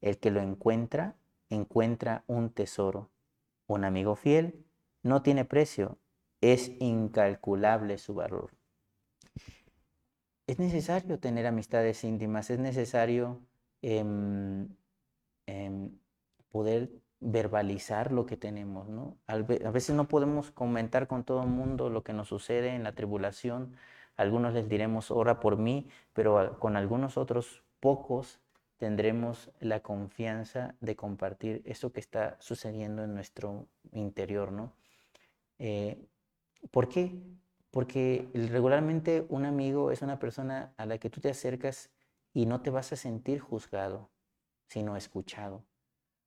[0.00, 1.16] El que lo encuentra,
[1.48, 3.11] encuentra un tesoro.
[3.72, 4.66] Un amigo fiel
[5.02, 5.98] no tiene precio,
[6.42, 8.50] es incalculable su valor.
[10.46, 13.40] Es necesario tener amistades íntimas, es necesario
[13.80, 14.68] em,
[15.46, 15.98] em,
[16.50, 19.16] poder verbalizar lo que tenemos, ¿no?
[19.26, 22.92] A veces no podemos comentar con todo el mundo lo que nos sucede en la
[22.94, 23.74] tribulación.
[24.18, 28.41] algunos les diremos, ora por mí, pero con algunos otros pocos
[28.82, 34.72] tendremos la confianza de compartir eso que está sucediendo en nuestro interior, ¿no?
[35.60, 36.08] Eh,
[36.72, 37.22] ¿Por qué?
[37.70, 41.92] Porque regularmente un amigo es una persona a la que tú te acercas
[42.34, 44.10] y no te vas a sentir juzgado,
[44.66, 45.64] sino escuchado.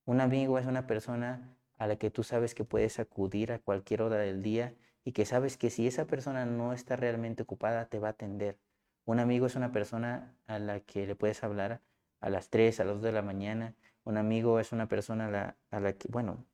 [0.06, 4.02] Un amigo es una persona a la que tú sabes que puedes acudir a cualquier
[4.02, 8.00] hora del día y que sabes que si esa persona no está realmente ocupada, te
[8.00, 8.58] va a atender.
[9.04, 11.82] Un amigo es una persona a la que le puedes hablar
[12.20, 13.76] a las 3, a las 2 de la mañana.
[14.04, 16.46] Un amigo es una persona a la, que, bueno,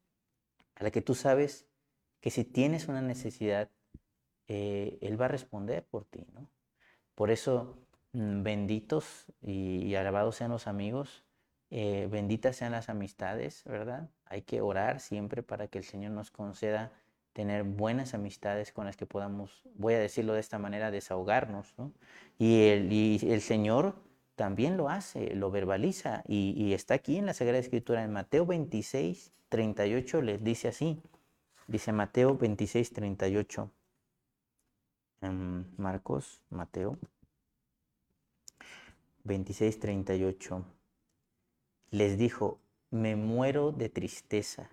[0.76, 1.68] a la que tú sabes
[2.20, 3.70] que si tienes una necesidad,
[4.48, 6.48] eh, Él va a responder por ti, ¿no?
[7.16, 7.78] Por eso,
[8.14, 11.24] mm, benditos y, alabados sean los amigos,
[11.70, 14.10] eh, benditas sean las amistades, ¿verdad?
[14.26, 16.92] Hay que orar siempre para que el Señor nos conceda
[17.34, 21.94] tener buenas amistades con las que podamos, voy a decirlo de esta manera, desahogarnos, ¿no?
[22.38, 23.96] Y el, y el Señor
[24.36, 29.32] también lo hace, lo verbaliza y, está aquí en la Sagrada Escritura, en Mateo 26,
[29.50, 31.02] 38, les dice así,
[31.68, 33.72] dice Mateo 26, 38,
[35.22, 36.98] en Marcos, Mateo
[39.24, 40.66] 26, 38,
[41.92, 44.70] les dijo, me muero de tristeza,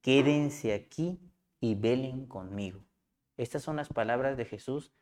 [0.00, 1.18] quédense aquí
[1.60, 2.80] y velen conmigo.
[3.36, 4.92] Estas son las palabras de Jesús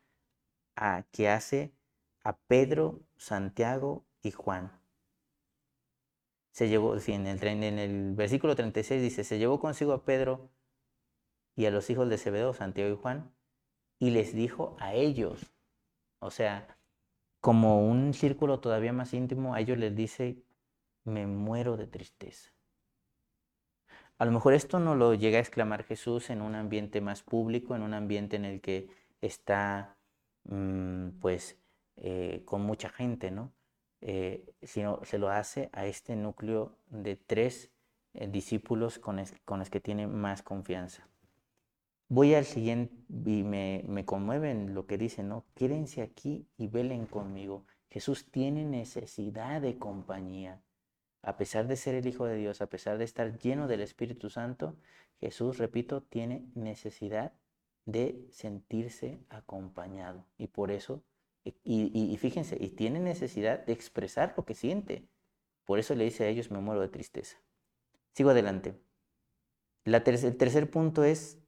[0.75, 1.71] a, que hace
[2.29, 4.71] a Pedro, Santiago y Juan.
[6.51, 10.51] Se llevó, en, el, en el versículo 36 dice, se llevó consigo a Pedro
[11.55, 13.33] y a los hijos de Zebedeo, Santiago y Juan,
[13.97, 15.51] y les dijo a ellos,
[16.19, 16.77] o sea,
[17.41, 20.43] como un círculo todavía más íntimo, a ellos les dice,
[21.05, 22.51] me muero de tristeza.
[24.19, 27.75] A lo mejor esto no lo llega a exclamar Jesús en un ambiente más público,
[27.75, 28.87] en un ambiente en el que
[29.19, 29.97] está
[30.43, 31.57] mm, pues
[32.01, 33.51] eh, con mucha gente, ¿no?
[34.01, 37.71] Eh, sino se lo hace a este núcleo de tres
[38.13, 41.09] eh, discípulos con, con los que tiene más confianza.
[42.07, 45.45] Voy al siguiente y me, me conmueven lo que dice, ¿no?
[45.53, 47.65] Quédense aquí y velen conmigo.
[47.89, 50.61] Jesús tiene necesidad de compañía.
[51.21, 54.29] A pesar de ser el Hijo de Dios, a pesar de estar lleno del Espíritu
[54.29, 54.77] Santo,
[55.19, 57.33] Jesús, repito, tiene necesidad
[57.85, 60.25] de sentirse acompañado.
[60.37, 61.03] Y por eso,
[61.43, 65.07] y, fíjense, y tiene necesidad de expresar lo que siente.
[65.65, 67.37] Por eso le dice a ellos, me muero de tristeza.
[68.13, 68.79] Sigo adelante.
[69.85, 71.39] La el tercer punto es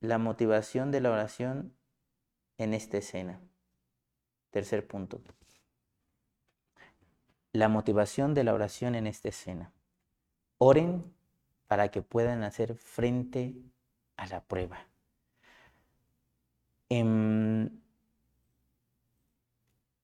[0.00, 1.74] la motivación de la oración
[2.56, 3.40] en esta escena.
[4.50, 5.20] Tercer punto
[7.52, 9.72] la motivación de la oración en esta escena.
[10.58, 11.12] Oren
[11.66, 13.54] para que puedan hacer frente
[14.16, 14.86] a la prueba.
[16.88, 17.79] Em,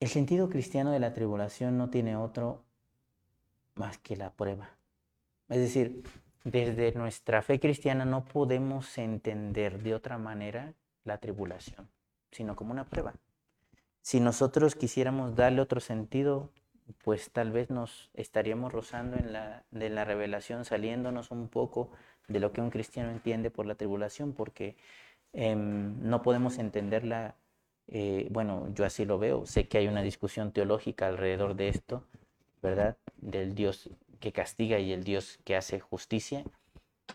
[0.00, 2.62] el sentido cristiano de la tribulación no tiene otro
[3.74, 4.70] más que la prueba.
[5.48, 6.02] Es decir,
[6.44, 11.88] desde nuestra fe cristiana no podemos entender de otra manera la tribulación,
[12.30, 13.14] sino como una prueba.
[14.00, 16.50] Si nosotros quisiéramos darle otro sentido,
[17.02, 21.90] pues tal vez nos estaríamos rozando en la, de la revelación, saliéndonos un poco
[22.28, 24.76] de lo que un cristiano entiende por la tribulación, porque
[25.32, 27.34] em, no podemos entenderla,
[27.88, 32.04] eh, bueno, yo así lo veo, sé que hay una discusión teológica alrededor de esto,
[32.62, 32.96] ¿verdad?
[33.18, 36.44] Del Dios que castiga y el Dios que hace justicia,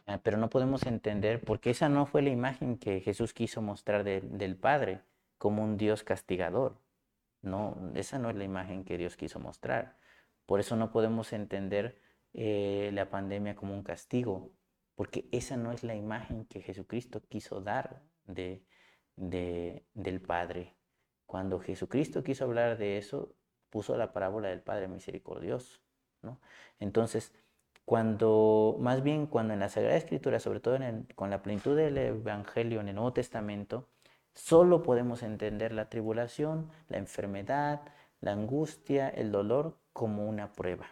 [0.08, 4.04] ah, pero no podemos entender, porque esa no fue la imagen que Jesús quiso mostrar
[4.04, 5.02] del Padre
[5.38, 6.78] como un Dios castigador.
[7.42, 9.98] No, esa no es la imagen que Dios quiso mostrar.
[10.46, 12.00] Por eso no podemos entender
[12.34, 14.52] eh, la pandemia como un castigo,
[14.96, 18.64] porque esa no es la imagen que Jesucristo quiso dar de,
[19.15, 20.76] del Padre.
[21.26, 23.34] Cuando Jesucristo quiso hablar de eso,
[23.69, 25.80] puso la parábola del Padre misericordioso.
[26.80, 27.34] Entonces,
[27.86, 30.78] cuando, más bien cuando en la Sagrada Escritura, sobre todo
[31.15, 33.88] con la plenitud del Evangelio en el Nuevo Testamento,
[34.34, 37.82] Solo podemos entender la tribulación, la enfermedad,
[38.21, 40.88] la angustia, el dolor como una prueba.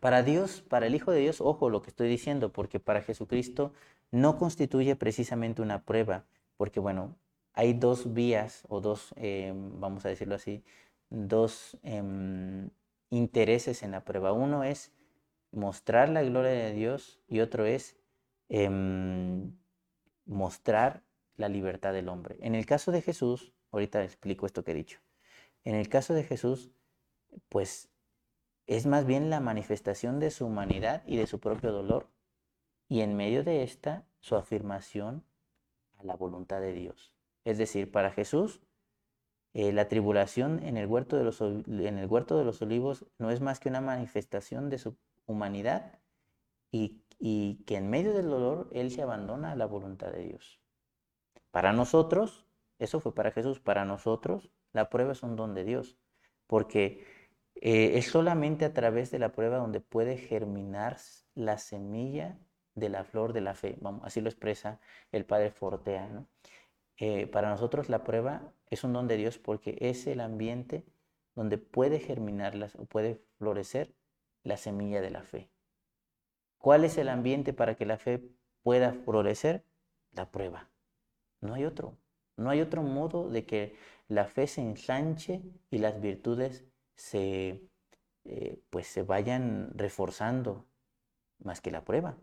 [0.00, 3.72] Para Dios, para el Hijo de Dios, ojo lo que estoy diciendo, porque para Jesucristo
[4.10, 6.24] no constituye precisamente una prueba,
[6.56, 7.16] porque bueno,
[7.52, 10.64] hay dos vías o dos, em, vamos a decirlo así,
[11.10, 12.70] dos em,
[13.10, 14.32] intereses en la prueba.
[14.32, 14.92] Uno es
[15.52, 17.96] mostrar la gloria de Dios y otro es
[18.48, 19.52] Em,
[20.24, 21.02] mostrar
[21.36, 22.38] la libertad del hombre.
[22.40, 25.00] En el caso de Jesús, ahorita explico esto que he dicho,
[25.64, 26.70] en el caso de Jesús,
[27.48, 27.90] pues
[28.68, 32.06] es más bien la manifestación de su humanidad y de su propio dolor,
[32.88, 35.24] y en medio de esta, su afirmación
[35.96, 37.12] a la voluntad de Dios.
[37.44, 38.60] Es decir, para Jesús,
[39.54, 43.32] eh, la tribulación en el, huerto de los, en el huerto de los olivos no
[43.32, 44.96] es más que una manifestación de su
[45.26, 45.98] humanidad
[46.70, 50.60] y y que en medio del dolor Él se abandona a la voluntad de Dios.
[51.50, 52.46] Para nosotros,
[52.78, 55.96] eso fue para Jesús, para nosotros la prueba es un don de Dios,
[56.46, 57.04] porque
[57.60, 60.98] eh, es solamente a través de la prueba donde puede germinar
[61.34, 62.38] la semilla
[62.74, 63.78] de la flor de la fe.
[64.02, 64.80] Así lo expresa
[65.12, 66.24] el Padre Fortea.
[66.96, 70.84] Eh, para nosotros la prueba es un don de Dios porque es el ambiente
[71.34, 73.94] donde puede germinar, o puede florecer
[74.42, 75.48] la semilla de la fe.
[76.58, 78.22] ¿Cuál es el ambiente para que la fe
[78.62, 79.64] pueda florecer?
[80.12, 80.68] La prueba.
[81.40, 81.96] No hay otro.
[82.36, 83.76] No hay otro modo de que
[84.08, 86.64] la fe se ensanche y las virtudes
[86.98, 87.62] se,
[88.24, 90.66] eh, pues se vayan reforzando
[91.38, 92.18] más que la prueba.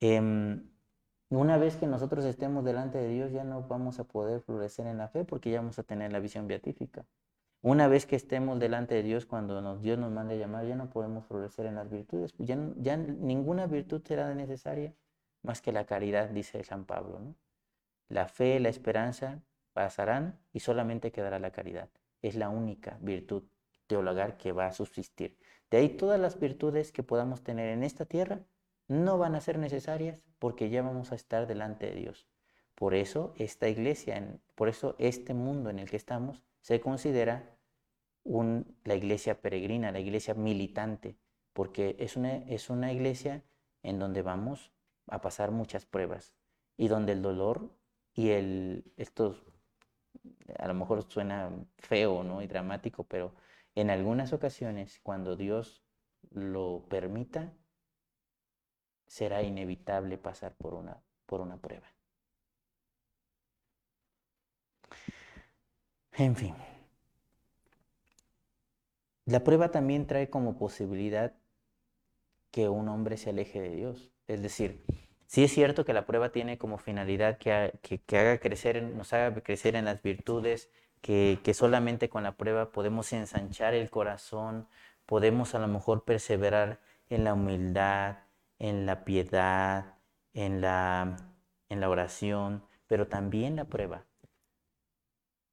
[0.00, 0.70] Em,
[1.28, 4.98] una vez que nosotros estemos delante de Dios ya no vamos a poder florecer en
[4.98, 7.06] la fe porque ya vamos a tener la visión beatífica.
[7.62, 11.26] Una vez que estemos delante de Dios, cuando Dios nos mande llamar, ya no podemos
[11.26, 12.32] florecer en las virtudes.
[12.38, 14.94] Ya, ya ninguna virtud será necesaria
[15.42, 17.20] más que la caridad, dice San Pablo.
[18.08, 19.42] La fe, la esperanza
[19.74, 21.90] pasarán y solamente quedará la caridad.
[22.22, 23.44] Es la única virtud
[23.86, 25.38] teologal que va a subsistir.
[25.70, 28.44] De ahí todas las virtudes que podamos tener en esta tierra
[28.88, 32.28] no van a ser necesarias porque ya vamos a estar delante de Dios.
[32.74, 37.56] Por eso esta iglesia, por eso este mundo en el que estamos se considera
[38.24, 41.16] la iglesia peregrina, la iglesia militante,
[41.52, 43.44] porque es una, es una iglesia
[43.82, 44.72] en donde vamos
[45.06, 46.34] a pasar muchas pruebas
[46.76, 47.70] y donde el dolor
[48.14, 49.36] y el, esto
[50.58, 52.42] a lo mejor suena feo ¿no?
[52.42, 53.34] y dramático, pero
[53.74, 55.82] en algunas ocasiones, cuando Dios
[56.30, 57.52] lo permita,
[59.06, 61.88] será inevitable pasar por una, por una prueba.
[66.12, 66.54] En fin,
[69.24, 71.34] la prueba también trae como posibilidad
[72.50, 74.12] que un hombre se aleje de Dios.
[74.26, 74.84] Es decir,
[75.30, 79.76] sí es cierto que la prueba tiene como finalidad que, haga crecer, nos haga crecer
[79.76, 80.70] en las virtudes,
[81.00, 84.68] que, que, solamente con la prueba podemos ensanchar el corazón,
[85.06, 88.18] podemos a lo mejor perseverar en la humildad,
[88.58, 89.98] en la piedad,
[90.34, 91.16] en la,
[91.68, 94.06] en la oración, pero también la prueba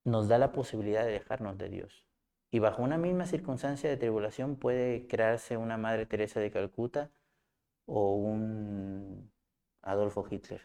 [0.05, 2.05] nos da la posibilidad de dejarnos de Dios.
[2.49, 7.11] Y bajo una misma circunstancia de tribulación puede crearse una Madre Teresa de Calcuta
[7.85, 9.31] o un
[9.91, 10.61] Adolfo Hitler,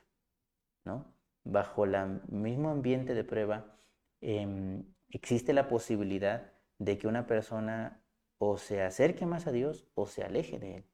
[0.85, 1.15] ¿no?
[1.45, 3.77] Bajo el mismo ambiente de prueba
[4.21, 8.01] em, existe la posibilidad de que una persona
[8.39, 10.85] o se acerque más a Dios o se aleje de Él.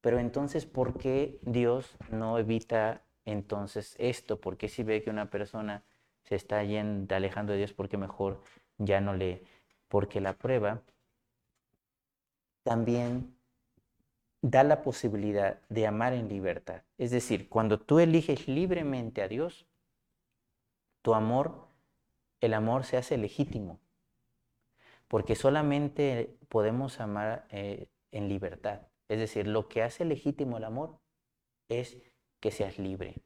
[0.00, 4.40] Pero entonces, ¿por qué Dios no evita entonces esto?
[4.40, 5.84] ¿Por qué si ve que una persona
[6.24, 8.42] se está alejando de Dios, por qué mejor
[8.78, 9.44] ya no le
[9.88, 10.82] porque la prueba
[12.64, 13.36] también
[14.44, 16.82] da la posibilidad de amar en libertad.
[16.98, 19.66] Es decir, cuando tú eliges libremente a Dios,
[21.00, 21.68] tu amor,
[22.42, 23.80] el amor se hace legítimo,
[25.08, 28.82] porque solamente podemos amar eh, en libertad.
[29.08, 30.98] Es decir, lo que hace legítimo el amor
[31.70, 31.96] es
[32.38, 33.22] que seas libre,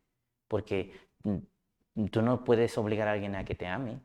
[0.46, 0.92] porque
[1.24, 3.98] mm, tú no puedes obligar a alguien a que te ame,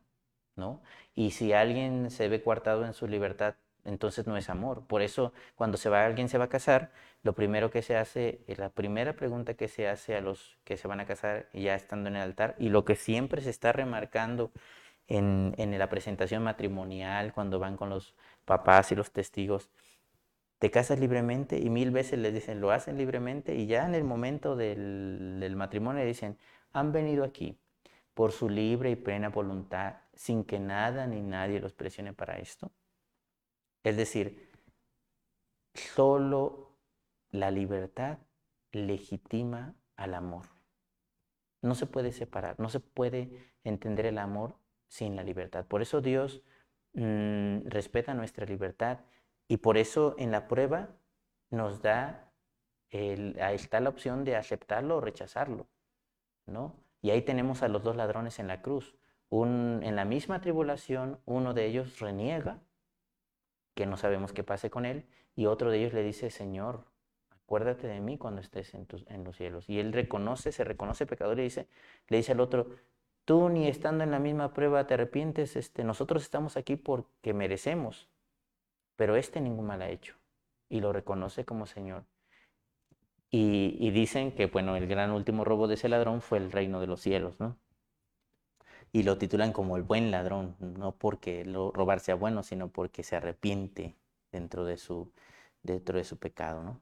[0.55, 0.81] ¿no?
[1.13, 3.53] Y si alguien se ve coartado en su libertad,
[3.85, 4.85] entonces no es amor.
[4.87, 6.91] Por eso, cuando se va, alguien se va a casar,
[7.23, 10.77] lo primero que se hace, eh, la primera pregunta que se hace a los que
[10.77, 13.71] se van a casar ya estando en el altar, y lo que siempre se está
[13.71, 14.51] remarcando
[15.07, 18.15] en, en la presentación matrimonial, cuando van con los
[18.45, 19.69] papás y los testigos,
[20.59, 24.05] te casas libremente y mil veces les dicen, lo hacen libremente y ya en el
[24.05, 26.37] momento del, del matrimonio dicen,
[26.71, 27.57] han venido aquí
[28.13, 32.71] por su libre y plena voluntad, sin que nada ni nadie los presione para esto?
[33.83, 34.49] Es decir,
[35.73, 36.75] solo
[37.31, 38.19] la libertad
[38.71, 40.47] legitima al amor.
[41.61, 44.55] No se puede separar, no se puede entender el amor
[44.87, 45.65] sin la libertad.
[45.65, 46.41] Por eso Dios
[46.93, 48.99] mm, respeta nuestra libertad
[49.47, 50.89] y por eso en la prueba
[51.49, 52.31] nos da,
[52.89, 55.67] está la opción de aceptarlo o rechazarlo,
[56.45, 56.75] ¿no?
[57.01, 58.95] Y ahí tenemos a los dos ladrones en la cruz.
[59.31, 62.61] en la misma tribulación, uno de ellos reniega,
[63.73, 65.05] que no sabemos qué pase con él,
[65.35, 66.85] y otro de ellos le dice, Señor,
[67.31, 69.69] acuérdate de mí cuando estés en, en los cielos.
[69.69, 71.67] Y él reconoce, se reconoce pecador y dice,
[72.07, 72.67] le dice al otro,
[73.25, 78.09] tú ni estando en la misma prueba te arrepientes, este, nosotros estamos aquí porque merecemos,
[78.95, 80.15] pero este ningún mal ha hecho.
[80.69, 82.05] Y lo reconoce como Señor.
[83.35, 86.85] Y, dicen que, bueno, el gran último robo de ese ladrón fue el reino de
[86.85, 87.57] los cielos, ¿no?
[88.93, 93.03] Y lo titulan como el buen ladrón, no porque lo, robar sea bueno, sino porque
[93.03, 93.97] se arrepiente
[94.31, 95.11] dentro de su,
[95.63, 96.81] dentro de su pecado, ¿no?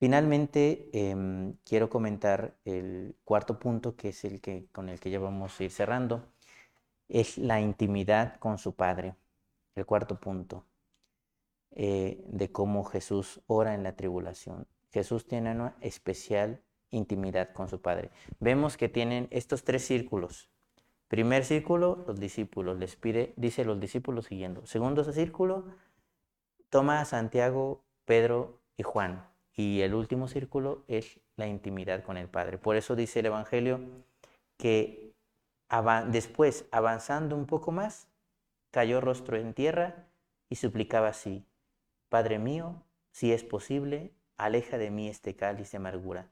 [0.00, 5.18] Finalmente, em, quiero comentar el cuarto punto, que es el que, con el que ya
[5.18, 6.24] vamos a ir cerrando,
[7.08, 9.14] es la intimidad con su Padre.
[9.74, 10.64] El cuarto punto
[11.72, 14.66] eh, de cómo Jesús ora en la tribulación.
[14.90, 18.10] Jesús tiene una especial intimidad con su Padre.
[18.40, 20.48] Vemos que tienen estos tres círculos.
[21.10, 24.64] Primer círculo, los discípulos, les pide, dice los discípulos siguiendo.
[24.64, 25.64] Segundo círculo,
[26.68, 29.28] toma a Santiago, Pedro y Juan.
[29.56, 32.58] Y el último círculo es la intimidad con el Padre.
[32.58, 33.80] Por eso dice el Evangelio
[34.56, 35.12] que
[36.12, 38.06] después, avanzando un poco más,
[38.70, 40.06] cayó rostro en tierra
[40.48, 41.44] y suplicaba así,
[42.08, 46.28] Padre mío, si es posible, aleja de mí este cáliz de amargura.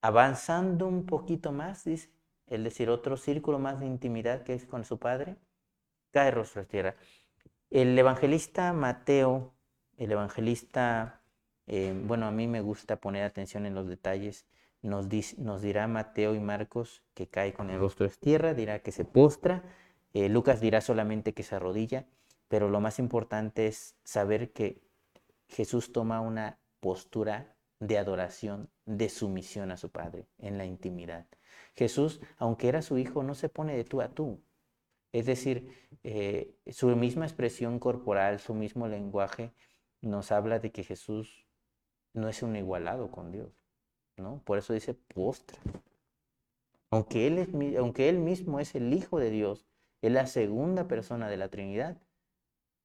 [0.00, 2.10] Avanzando un poquito más, dice,
[2.46, 5.36] es decir, otro círculo más de intimidad que es con su Padre,
[6.10, 6.96] cae rostro a tierra.
[7.70, 9.54] El evangelista Mateo,
[9.96, 11.22] el evangelista,
[11.66, 14.46] eh, bueno, a mí me gusta poner atención en los detalles,
[14.82, 15.06] nos,
[15.38, 19.04] nos, dirá Mateo y Marcos que cae con el rostro a tierra, dirá que se
[19.04, 19.62] postra,
[20.12, 22.06] eh, Lucas dirá solamente que se arrodilla,
[22.48, 24.82] pero lo más importante es saber que
[25.48, 31.26] Jesús toma una postura de adoración, de sumisión a su Padre en la intimidad.
[31.74, 34.42] Jesús, aunque era su hijo, no se pone de tú a tú.
[35.12, 35.70] Es decir,
[36.04, 39.52] eh, su misma expresión corporal, su mismo lenguaje,
[40.00, 41.46] nos habla de que Jesús
[42.14, 43.50] no es un igualado con Dios.
[44.16, 44.42] ¿no?
[44.44, 45.58] Por eso dice postra.
[46.90, 49.66] Aunque él, aunque él mismo es el Hijo de Dios,
[50.02, 51.96] es la segunda persona de la Trinidad,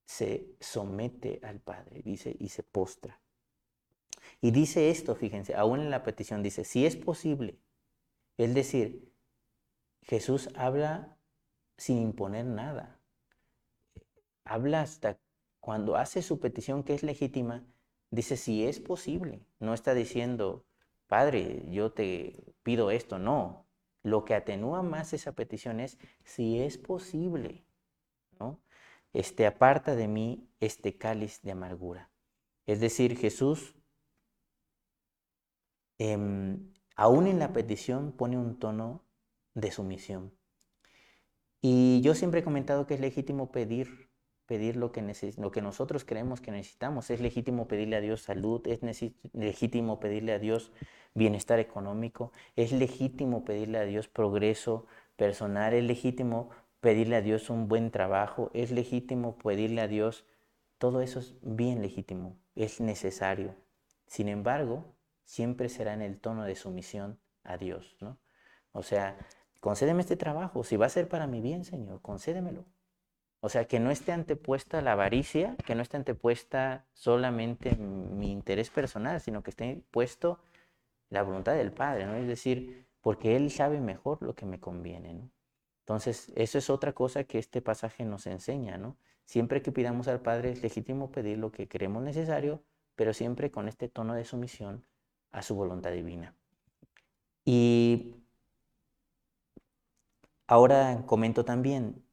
[0.05, 3.19] se somete al Padre, dice, y se postra.
[4.39, 7.59] Y dice esto, fíjense, aún en la petición dice, si es posible,
[8.37, 9.11] es decir,
[10.03, 11.17] Jesús habla
[11.77, 12.99] sin imponer nada.
[14.43, 15.19] Habla hasta
[15.59, 17.65] cuando hace su petición que es legítima,
[18.09, 19.45] dice si es posible.
[19.59, 20.65] No está diciendo,
[21.07, 23.65] Padre, yo te pido esto, no.
[24.03, 27.65] Lo que atenúa más esa petición es si es posible,
[28.39, 28.61] ¿no?
[29.13, 32.09] Este aparta de mí este cáliz de amargura.
[32.65, 33.75] Es decir, Jesús
[35.97, 39.05] em, aún en la petición pone un tono
[39.53, 40.33] de sumisión.
[41.61, 44.09] Y yo siempre he comentado que es legítimo pedir,
[44.47, 45.03] pedir lo que,
[45.37, 47.09] lo que nosotros creemos que necesitamos.
[47.09, 48.81] Es legítimo pedirle a Dios salud, es
[49.33, 50.71] legítimo pedirle a Dios
[51.13, 57.67] bienestar económico, es legítimo pedirle a Dios progreso personal, es legítimo pedirle a Dios un
[57.67, 60.25] buen trabajo, es legítimo pedirle a Dios,
[60.77, 63.55] todo eso es bien legítimo, es necesario.
[64.05, 64.96] Sin embargo,
[65.27, 68.17] siempre será en el tono de sumisión a Dios, ¿no?
[68.71, 69.17] O sea,
[69.59, 72.65] concédeme este trabajo, si va a ser para mi bien, Señor, concédemelo.
[73.41, 78.69] O sea, que no esté antepuesta la avaricia, que no esté antepuesta solamente mi interés
[78.69, 80.39] personal, sino que esté puesto
[81.09, 82.15] la voluntad del Padre, ¿no?
[82.15, 85.29] Es decir, porque Él sabe mejor lo que me conviene, ¿no?
[85.81, 88.97] Entonces, eso es otra cosa que este pasaje nos enseña, ¿no?
[89.25, 92.63] Siempre que pidamos al Padre es legítimo pedir lo que creemos necesario,
[92.95, 94.85] pero siempre con este tono de sumisión
[95.31, 96.35] a su voluntad divina.
[97.45, 98.15] Y
[100.47, 102.03] ahora comento también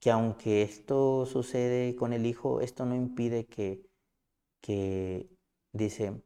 [0.00, 3.80] que aunque esto sucede con el Hijo, esto no impide que,
[4.60, 5.28] que
[5.72, 6.22] dice,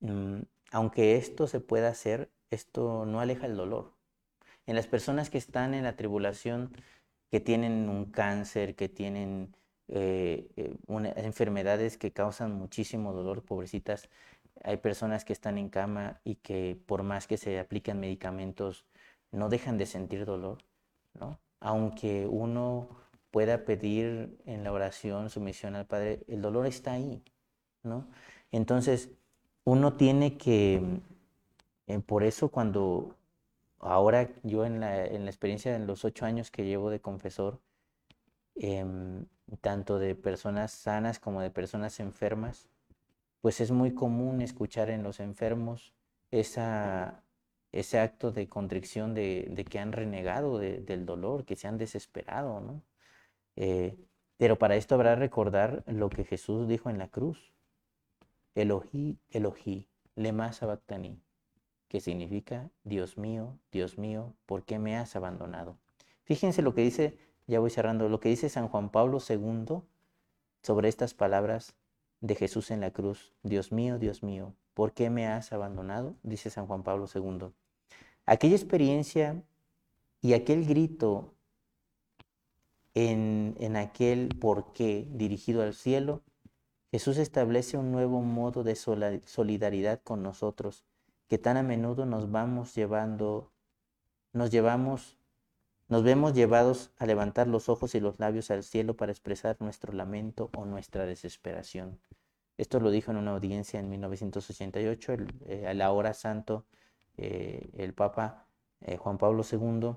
[0.00, 0.40] mm,
[0.72, 3.92] aunque esto se pueda hacer, esto no aleja el dolor.
[4.66, 6.72] En las personas que están en la tribulación,
[7.30, 9.54] que tienen un cáncer, que tienen
[9.88, 10.76] eh, eh,
[11.16, 14.08] enfermedades que causan muchísimo dolor, pobrecitas,
[14.64, 18.84] hay personas que están en cama y que por más que se aplican medicamentos,
[19.32, 20.58] no dejan de sentir dolor,
[21.14, 21.38] ¿no?
[21.60, 22.88] Aunque uno
[23.30, 27.22] pueda pedir en la oración sumisión al Padre, el dolor está ahí,
[27.82, 28.08] ¿no?
[28.52, 29.10] Entonces,
[29.64, 31.00] uno tiene que,
[31.86, 33.16] eh, por eso cuando
[33.80, 37.60] ahora yo en la, en la, experiencia de los ocho años que llevo de confesor,
[38.56, 39.26] em,
[39.60, 42.68] tanto de personas sanas como de personas enfermas,
[43.40, 45.94] pues es muy común escuchar en los enfermos
[46.30, 46.60] ese
[47.98, 52.82] acto de contrición de, que han renegado del dolor, que se han desesperado, ¿no?
[53.56, 53.96] Eh,
[54.36, 57.52] pero para esto habrá recordar lo que Jesús dijo en la cruz.
[58.54, 61.22] Elojí, Elojí, lema sabactani,
[61.88, 65.78] que significa, Dios mío, Dios mío, ¿por qué me has abandonado?
[66.24, 69.82] Fíjense lo que dice, ya voy cerrando, lo que dice San Juan Pablo II
[70.62, 71.74] sobre estas palabras
[72.20, 73.32] de Jesús en la cruz.
[73.42, 76.14] Dios mío, Dios mío, ¿por qué me has abandonado?
[76.22, 77.48] Dice San Juan Pablo II.
[78.26, 79.42] Aquella experiencia
[80.20, 81.34] y aquel grito
[82.94, 86.22] en, en aquel por qué dirigido al cielo,
[86.90, 90.84] Jesús establece un nuevo modo de solidaridad con nosotros,
[91.28, 93.50] que tan a menudo nos vamos llevando,
[94.32, 95.15] nos llevamos,
[95.88, 99.92] nos vemos llevados a levantar los ojos y los labios al cielo para expresar nuestro
[99.92, 102.00] lamento o nuestra desesperación.
[102.58, 106.64] Esto lo dijo en una audiencia en 1988, el, eh, a la hora santo,
[107.16, 108.46] eh, el Papa
[108.80, 109.94] eh, Juan Pablo II,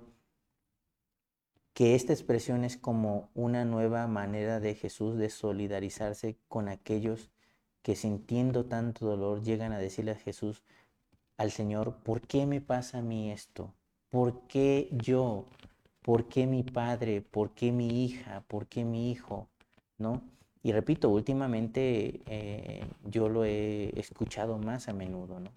[1.74, 7.32] que esta expresión es como una nueva manera de Jesús de solidarizarse con aquellos
[7.82, 10.64] que sintiendo tanto dolor llegan a decirle a Jesús,
[11.38, 13.74] al Señor, ¿por qué me pasa a mí esto?
[14.10, 15.46] ¿Por qué yo?
[16.02, 17.22] ¿Por qué mi padre?
[17.22, 18.42] ¿Por qué mi hija?
[18.48, 19.50] ¿Por qué mi hijo?
[19.98, 20.22] ¿No?
[20.64, 25.52] Y repito, últimamente eh, yo lo he escuchado más a menudo, ¿no?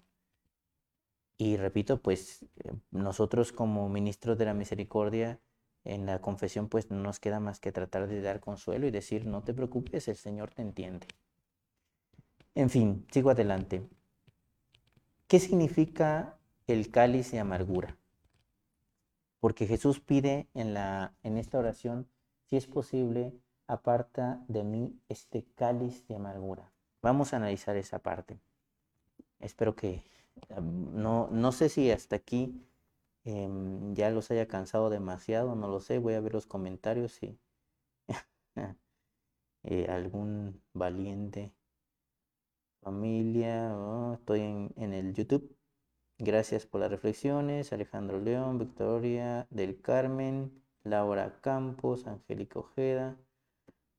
[1.37, 5.39] Y repito, pues eh, nosotros como ministros de la misericordia
[5.83, 9.25] en la confesión, pues no nos queda más que tratar de dar consuelo y decir,
[9.25, 11.07] no te preocupes, el Señor te entiende.
[12.55, 13.83] En fin, sigo adelante.
[15.27, 17.97] ¿Qué significa el cáliz de amargura?
[19.43, 22.07] Porque Jesús pide en, la, en esta oración,
[22.45, 23.33] si es posible,
[23.67, 26.71] aparta de mí este cáliz de amargura.
[27.01, 28.39] Vamos a analizar esa parte.
[29.39, 30.05] Espero que
[30.61, 32.65] no, no sé si hasta aquí
[33.25, 35.99] em, ya los haya cansado demasiado, no lo sé.
[35.99, 37.37] Voy a ver los comentarios si
[39.63, 41.51] eh, algún valiente
[42.79, 43.75] familia.
[43.75, 45.53] Oh, estoy en, en el YouTube.
[46.19, 47.73] Gracias por las reflexiones.
[47.73, 53.17] Alejandro León, Victoria del Carmen, Laura Campos, Angélica Ojeda,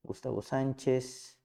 [0.03, 1.39] Gustavo Sánchez.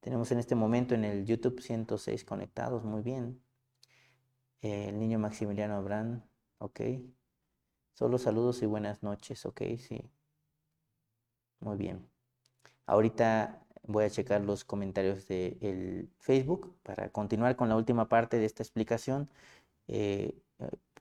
[0.00, 3.42] Tenemos en este momento en el YouTube 106 conectados, muy bien.
[4.60, 6.24] el niño Maximiliano Abrán,
[6.58, 6.80] ok.
[7.94, 10.10] Solo saludos y buenas noches, ok, sí.
[11.60, 12.08] Muy bien.
[12.86, 18.44] Ahorita voy a checar los comentarios del Facebook para continuar con la última parte de
[18.44, 19.28] esta explicación.
[19.88, 20.42] Eh,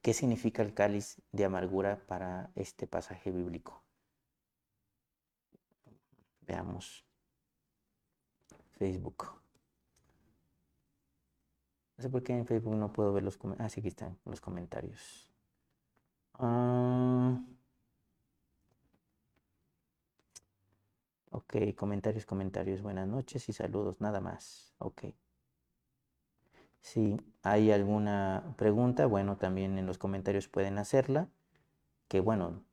[0.02, 3.84] ¿Qué significa el cáliz de amargura para este pasaje bíblico?
[6.42, 7.06] Veamos.
[8.78, 9.26] Facebook.
[11.98, 13.72] No sé por qué en Facebook no puedo ver los comentarios.
[13.72, 15.32] Ah, sí, aquí están los comentarios.
[16.36, 17.42] Ah.
[21.32, 22.82] ok, comentarios, comentarios.
[22.82, 24.74] Buenas noches y saludos, nada más.
[24.80, 25.06] Ok.
[26.88, 31.28] Si hay alguna pregunta, bueno, también en los comentarios pueden hacerla.
[32.08, 32.64] Que bueno,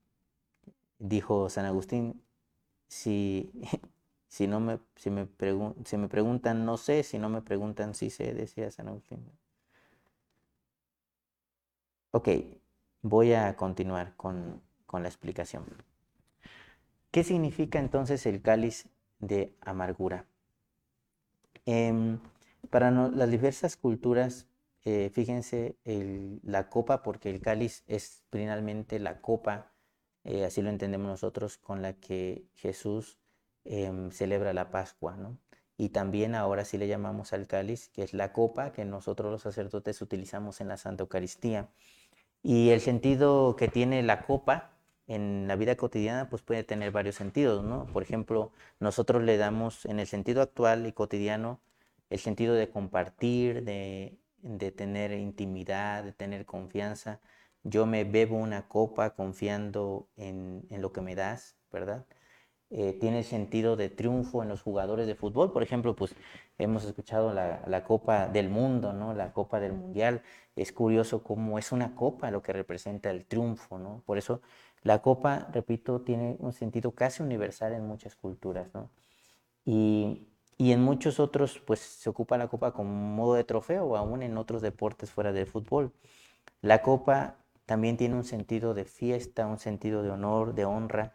[1.00, 2.22] dijo San Agustín,
[2.88, 3.52] si
[4.34, 5.28] Si, no me, si, me
[5.84, 7.04] si me preguntan, no sé.
[7.04, 9.20] Si no me preguntan, sí sé, decía San Agustín.
[12.10, 12.28] Ok,
[13.02, 14.60] voy a continuar con,
[14.92, 15.64] la explicación.
[17.12, 18.88] ¿Qué significa entonces el cáliz
[19.20, 20.26] de amargura?
[21.66, 22.18] Em,
[22.70, 24.46] para las diversas culturas,
[24.84, 25.76] eh, fíjense
[26.42, 29.72] la copa, porque el cáliz es finalmente la copa,
[30.24, 33.18] eh, así lo entendemos nosotros, con la que Jesús
[33.64, 35.38] Em, celebra la Pascua, ¿no?
[35.78, 39.42] Y también ahora sí le llamamos al cáliz, que es la copa que nosotros los
[39.42, 41.70] sacerdotes utilizamos en la Santa Eucaristía.
[42.42, 44.72] Y el sentido que tiene la copa
[45.06, 47.86] en la vida cotidiana, pues puede tener varios sentidos, ¿no?
[47.86, 51.60] Por ejemplo, nosotros le damos en el sentido actual y cotidiano
[52.10, 54.18] el sentido de compartir, de,
[54.76, 57.20] tener intimidad, de tener confianza.
[57.62, 62.06] Yo me bebo una copa confiando en, en lo que me das, ¿verdad?
[62.76, 65.52] Eh, tiene sentido de triunfo en los jugadores de fútbol.
[65.52, 66.16] Por ejemplo, pues
[66.58, 69.14] hemos escuchado la, Copa del Mundo, ¿no?
[69.14, 70.22] La Copa del Mundial.
[70.56, 74.02] Es curioso cómo es una copa lo que representa el triunfo, ¿no?
[74.06, 74.40] Por eso
[74.82, 78.90] la copa, repito, tiene un sentido casi universal en muchas culturas, ¿no?
[79.64, 84.22] Y, y en muchos otros, pues se ocupa la copa como modo de trofeo aún
[84.22, 85.92] en otros deportes fuera del fútbol.
[86.62, 87.36] La copa
[87.66, 91.12] también tiene un sentido de fiesta, un sentido de honor, de honra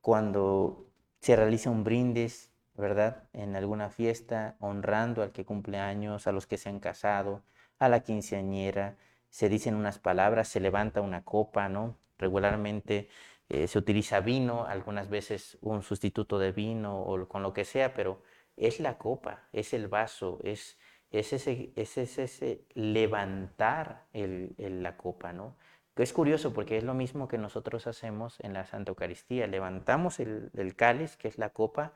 [0.00, 0.86] cuando
[1.20, 3.24] se realiza un brindis, ¿verdad?
[3.32, 7.42] En alguna fiesta, honrando al que cumple años, a los que se han casado,
[7.78, 8.96] a la quinceañera,
[9.30, 11.96] se dicen unas palabras, se levanta una copa, ¿no?
[12.18, 13.08] Regularmente
[13.48, 17.94] eh, se utiliza vino, algunas veces un sustituto de vino o con lo que sea,
[17.94, 18.22] pero
[18.56, 20.78] es la copa, es el vaso, es,
[21.10, 25.56] es, ese, es ese, levantar la copa, ¿no?
[25.96, 29.46] Es curioso porque es lo mismo que nosotros hacemos en la Santa Eucaristía.
[29.46, 31.94] Levantamos el, cáliz, que es la copa,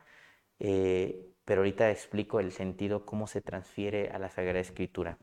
[0.59, 5.19] eh, pero ahorita explico el sentido, cómo se transfiere a la Sagrada Escritura.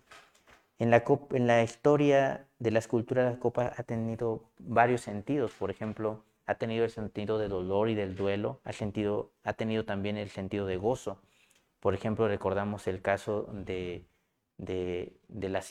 [0.79, 5.53] En la, en la historia de la escultura, la copa ha tenido varios sentidos.
[5.53, 8.73] Por ejemplo, ha tenido el sentido de dolor y del duelo, ha,
[9.55, 11.21] tenido también el sentido de gozo.
[11.81, 14.07] Por ejemplo, recordamos el caso de,
[14.57, 15.63] de, la,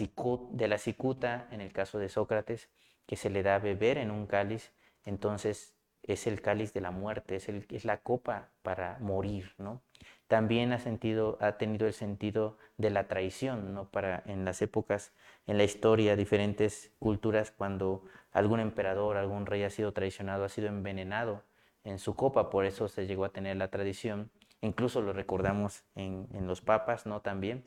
[0.49, 2.69] de la cicuta, en el caso de Sócrates,
[3.05, 4.73] que se le da a beber en un cáliz,
[5.05, 5.76] entonces
[6.07, 9.81] es el cáliz de la muerte, es, el, es la copa para morir, ¿no?
[10.27, 13.89] También ha, sentido, ha tenido el sentido de la traición, ¿no?
[13.89, 15.13] Para en las épocas,
[15.45, 20.67] en la historia, diferentes culturas, cuando algún emperador, algún rey ha sido traicionado, ha sido
[20.67, 21.43] envenenado
[21.83, 24.31] en su copa, por eso se llegó a tener la tradición.
[24.61, 27.21] Incluso lo recordamos en, en los papas, ¿no?
[27.21, 27.63] También,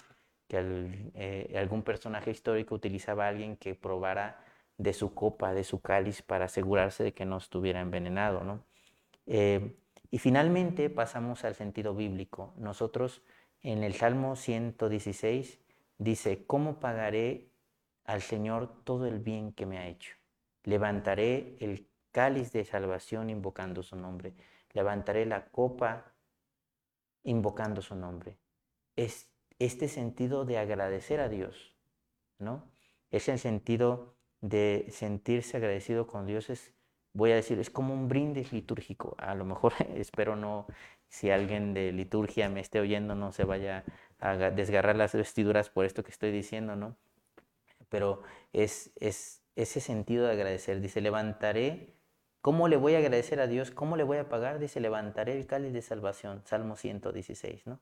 [0.50, 4.44] que eh, algún personaje histórico utilizaba a alguien que probara
[4.80, 8.44] de su copa, de su cáliz, para asegurarse de que no estuviera envenenado.
[8.44, 8.64] ¿no?
[9.26, 9.76] Eh,
[10.10, 12.54] y finalmente pasamos al sentido bíblico.
[12.56, 13.22] Nosotros
[13.60, 15.60] en el Salmo 116
[15.98, 17.50] dice, ¿cómo pagaré
[18.04, 20.16] al Señor todo el bien que me ha hecho?
[20.64, 24.32] Levantaré el cáliz de salvación invocando su nombre.
[24.72, 26.14] Levantaré la copa
[27.22, 28.38] invocando su nombre.
[28.96, 29.28] Es
[29.58, 31.76] este sentido de agradecer a Dios,
[32.38, 32.70] ¿no?
[33.10, 36.72] Es el sentido de sentirse agradecido con Dios es
[37.12, 39.14] voy a decir, es como un brindis litúrgico.
[39.18, 40.66] A lo mejor espero no,
[41.08, 43.84] si alguien de liturgia me esté oyendo, no se vaya
[44.20, 46.96] a desgarrar las vestiduras por esto que estoy diciendo, ¿no?
[47.88, 48.22] Pero
[48.52, 50.80] es, es ese sentido de agradecer.
[50.80, 51.94] Dice, levantaré,
[52.40, 53.70] ¿cómo le voy a agradecer a Dios?
[53.70, 54.58] ¿Cómo le voy a pagar?
[54.58, 57.80] Dice, levantaré el cáliz de salvación, Salmo 116, ¿no?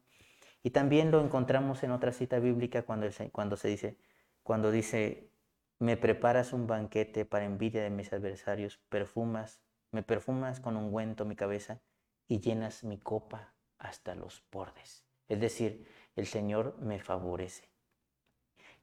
[0.63, 3.97] Y también lo encontramos en otra cita bíblica cuando, cuando se dice,
[4.43, 5.31] cuando dice,
[5.79, 9.61] me preparas un banquete para envidia de mis adversarios, perfumas,
[9.93, 11.81] me perfumas con ungüento mi cabeza
[12.27, 15.05] y llenas mi copa hasta los bordes.
[15.29, 17.71] Es decir, el Señor me favorece.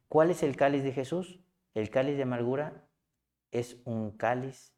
[0.08, 1.40] ¿Cuál es el cáliz de Jesús?
[1.74, 2.88] El cáliz de amargura
[3.52, 4.74] es un cáliz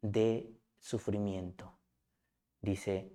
[0.00, 1.78] de sufrimiento.
[2.60, 3.12] Dice,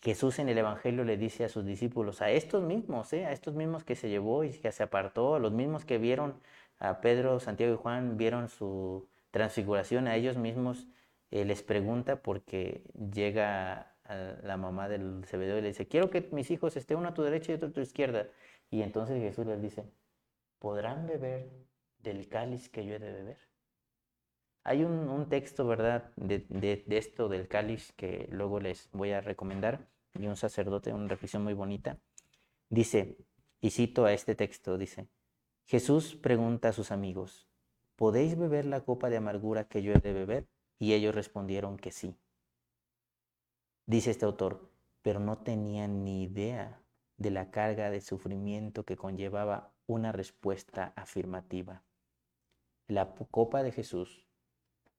[0.00, 3.24] Jesús en el Evangelio le dice a sus discípulos, a estos mismos, ¿eh?
[3.24, 6.40] a estos mismos que se llevó y que se apartó, a los mismos que vieron
[6.82, 10.88] a Pedro, Santiago y Juan, vieron su transfiguración, a ellos mismos
[11.30, 12.82] eh, les pregunta porque
[13.14, 13.88] llega
[14.42, 17.22] la mamá del Cebedeo y le dice, quiero que mis hijos estén uno a tu
[17.22, 18.26] derecha y otro a tu izquierda.
[18.68, 19.84] Y entonces Jesús les dice,
[20.58, 21.50] ¿podrán beber
[22.00, 23.38] del cáliz que yo he de beber?
[24.64, 29.88] Hay un, texto, ¿verdad?, de, de, esto del cáliz que luego les voy a recomendar,
[30.14, 31.98] y un sacerdote, una reflexión muy bonita.
[32.68, 33.16] Dice,
[33.60, 35.08] y cito a este texto, dice,
[35.64, 37.48] Jesús pregunta a sus amigos,
[37.96, 40.48] ¿podéis beber la copa de amargura que yo he de beber?
[40.78, 42.16] Y ellos respondieron que sí.
[43.86, 44.70] Dice este autor,
[45.02, 46.80] pero no tenían ni idea
[47.16, 51.82] de la carga de sufrimiento que conllevaba una respuesta afirmativa.
[52.88, 54.26] La copa de Jesús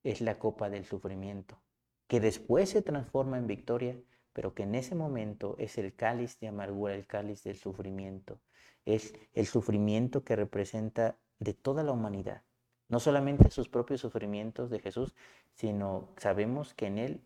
[0.04, 1.62] es la copa del sufrimiento,
[2.08, 4.02] que después se transforma en victoria,
[4.34, 8.40] pero que en ese momento es el cáliz de amargura, el cáliz del sufrimiento.
[8.86, 12.44] Es el sufrimiento que representa de toda la humanidad.
[12.90, 15.14] No solamente sus propios sufrimientos de Jesús,
[15.54, 17.22] sino sabemos que en Él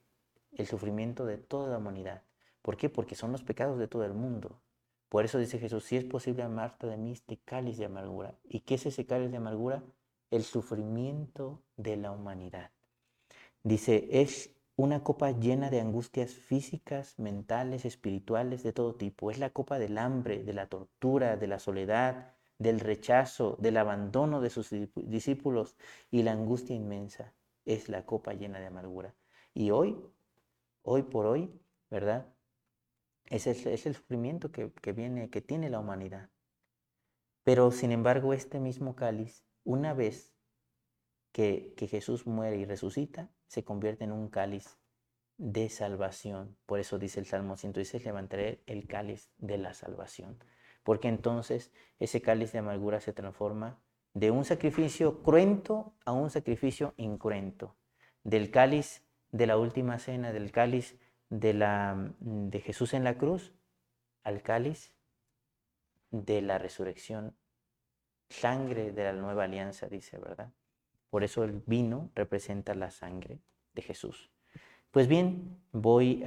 [0.51, 2.23] el sufrimiento de toda la humanidad.
[2.61, 2.89] ¿Por qué?
[2.89, 4.61] Porque son los pecados de todo el mundo.
[5.09, 8.37] Por eso dice Jesús, si es posible amarte de mí este cáliz de amargura.
[8.43, 9.83] ¿Y qué es ese cáliz de amargura?
[10.31, 12.71] el sufrimiento de la humanidad.
[13.63, 19.29] Dice, es una copa llena de angustias físicas, mentales, espirituales, de todo tipo.
[19.31, 24.39] Es la copa del hambre, de la tortura, de la soledad, del rechazo, del abandono
[24.39, 25.75] de sus discípulos
[26.09, 27.33] y la angustia inmensa.
[27.65, 29.13] Es la copa llena de amargura.
[29.53, 29.99] Y hoy,
[30.83, 31.51] hoy por hoy,
[31.89, 32.33] ¿verdad?
[33.25, 36.29] Es el, es el sufrimiento que, que viene, que tiene la humanidad.
[37.43, 40.33] Pero sin embargo, este mismo cáliz una vez
[41.33, 44.77] que, Jesús muere y resucita, se convierte en un cáliz
[45.37, 46.57] de salvación.
[46.65, 50.43] Por eso dice el Salmo 116, levantaré el cáliz de la salvación.
[50.83, 53.79] Porque entonces ese cáliz de amargura se transforma
[54.13, 57.75] de un sacrificio cruento a un sacrificio incruento.
[58.23, 60.97] Del cáliz de la última cena, del cáliz
[61.29, 63.53] de, la, de Jesús en la cruz,
[64.23, 64.93] al cáliz
[66.11, 67.35] de la resurrección
[68.29, 70.51] sangre de la nueva alianza, dice, ¿verdad?
[71.09, 73.39] Por eso el vino representa la sangre
[73.73, 74.29] de Jesús.
[74.91, 76.23] Pues bien, voy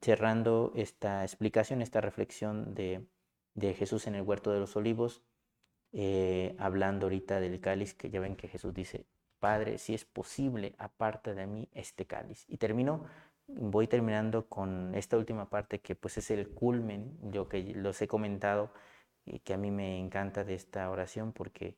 [0.00, 3.06] cerrando esta explicación, esta reflexión de,
[3.74, 5.22] Jesús en el huerto de los olivos,
[5.92, 9.06] eh, hablando ahorita del cáliz, que ya ven que Jesús dice,
[9.38, 12.44] Padre, si es posible, aparta de mí este cáliz.
[12.48, 13.04] Y termino,
[13.46, 18.08] voy terminando con esta última parte que pues es el culmen, yo que los he
[18.08, 18.72] comentado,
[19.24, 21.76] y que a mí me encanta de esta oración porque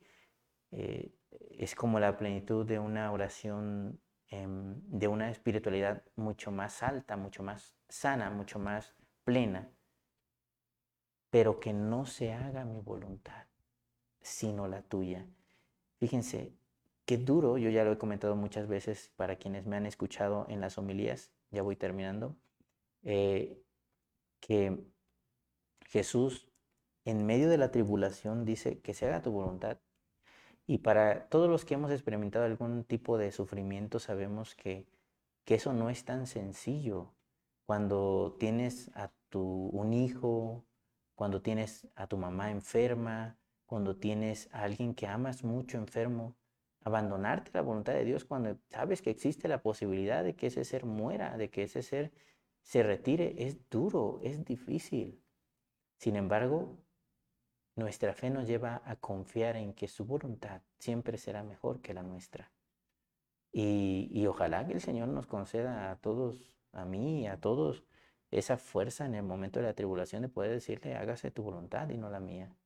[0.70, 1.10] eh,
[1.50, 7.42] es como la plenitud de una oración em, de una espiritualidad mucho más alta, mucho
[7.42, 9.70] más sana, mucho más plena,
[11.30, 13.46] pero que no se haga mi voluntad,
[14.20, 15.26] sino la tuya.
[15.98, 16.52] Fíjense,
[17.06, 20.60] qué duro, yo ya lo he comentado muchas veces para quienes me han escuchado en
[20.60, 22.36] las homilías, ya voy terminando,
[23.02, 23.60] eh,
[24.40, 24.84] que
[25.86, 26.48] Jesús
[27.04, 29.78] en medio de la tribulación dice que se haga tu voluntad.
[30.66, 34.86] Y para todos los que hemos experimentado algún tipo de sufrimiento sabemos que,
[35.44, 37.12] que eso no es tan sencillo.
[37.66, 40.64] Cuando tienes a tu, un hijo,
[41.14, 46.36] cuando tienes a tu mamá enferma, cuando tienes a alguien que amas mucho enfermo,
[46.80, 50.84] abandonarte la voluntad de Dios cuando sabes que existe la posibilidad de que ese ser
[50.84, 52.12] muera, de que ese ser
[52.62, 55.22] se retire, es duro, es difícil.
[55.98, 56.78] Sin embargo,
[57.76, 62.02] nuestra fe nos lleva a confiar en que su voluntad siempre será mejor que la
[62.02, 62.52] nuestra.
[63.52, 67.84] Y, ojalá que el Señor nos conceda a todos, a mí y a todos,
[68.32, 71.96] esa fuerza en el momento de la tribulación de poder decirle, hágase tu voluntad y
[71.96, 72.56] no la mía.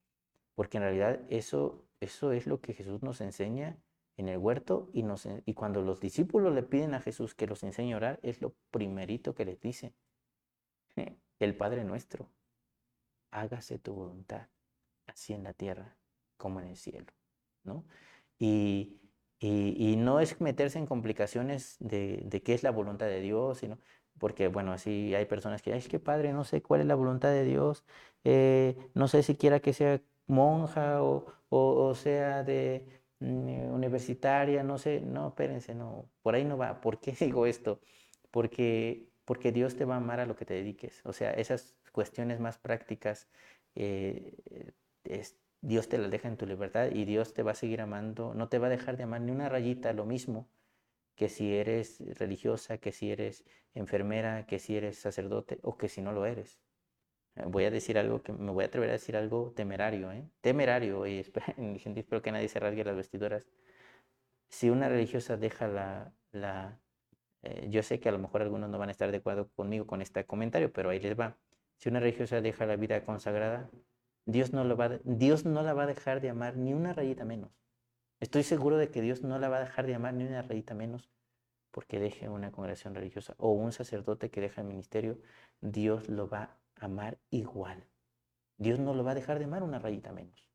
[0.55, 3.77] Porque en realidad eso, eso es lo que Jesús nos enseña
[4.17, 7.63] en el huerto y, nos, y cuando los discípulos le piden a Jesús que los
[7.63, 9.95] enseñe a orar, es lo primerito que les dice.
[11.39, 12.29] El Padre nuestro,
[13.31, 14.49] hágase tu voluntad,
[15.09, 15.97] así en la tierra
[16.37, 17.07] como en el cielo.
[17.65, 17.85] ¿no?
[18.39, 19.01] Y,
[19.41, 23.79] y, no es meterse en complicaciones de, qué es la voluntad de Dios, sino
[24.19, 27.31] porque, bueno, así hay personas que, es que padre, no sé cuál es la voluntad
[27.31, 27.85] de Dios,
[28.25, 34.79] eh, no sé si quiera que sea monja o, o, sea de mm, universitaria, no
[34.79, 36.81] sé, no, espérense, no, por ahí no va.
[36.81, 37.81] ¿Por qué digo esto?
[38.31, 41.01] Porque, porque Dios te va a amar a lo que te dediques.
[41.05, 43.29] O sea, esas cuestiones más prácticas,
[43.75, 44.37] eh,
[45.61, 48.49] Dios te las deja en tu libertad y Dios te va a seguir amando, no
[48.49, 50.49] te va a dejar de amar ni una rayita, lo mismo
[51.17, 53.45] que si eres religiosa, que si eres
[53.75, 56.61] enfermera, que si eres sacerdote o que si no lo eres.
[57.47, 60.29] Voy a decir algo que me voy a atrever a decir algo temerario, ¿eh?
[60.41, 61.47] Temerario, y espero,
[61.97, 63.49] espero que nadie se rasgue las vestiduras.
[64.49, 66.81] Si una religiosa deja la, la
[67.43, 69.87] eh, yo sé que a lo mejor algunos no van a estar de acuerdo conmigo
[69.87, 71.37] con este comentario, pero ahí les va.
[71.79, 73.71] Si una religiosa deja la vida consagrada,
[74.29, 77.51] Dios no, va, Dios no la va a dejar de amar ni una rayita menos.
[78.21, 80.75] Estoy seguro de que Dios no la va a dejar de amar ni una rayita
[80.75, 81.11] menos
[81.71, 85.19] porque deje una congregación religiosa o un sacerdote que deja el ministerio,
[85.63, 87.87] Dios lo va a amar igual.
[88.59, 90.51] Dios no lo va a dejar de amar una rayita menos.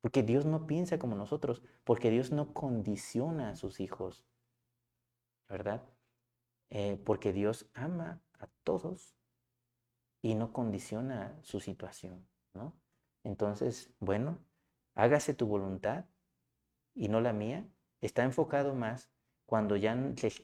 [0.00, 4.24] Porque Dios no piensa como nosotros, porque Dios no condiciona a sus hijos,
[5.48, 5.82] ¿verdad?
[6.70, 9.14] Eh, porque Dios ama a todos
[10.22, 12.74] y no condiciona su situación, ¿no?
[13.24, 14.38] Entonces, bueno,
[14.94, 16.04] hágase tu voluntad
[16.94, 17.66] y no la mía,
[18.00, 19.10] está enfocado más
[19.46, 19.96] cuando, ya,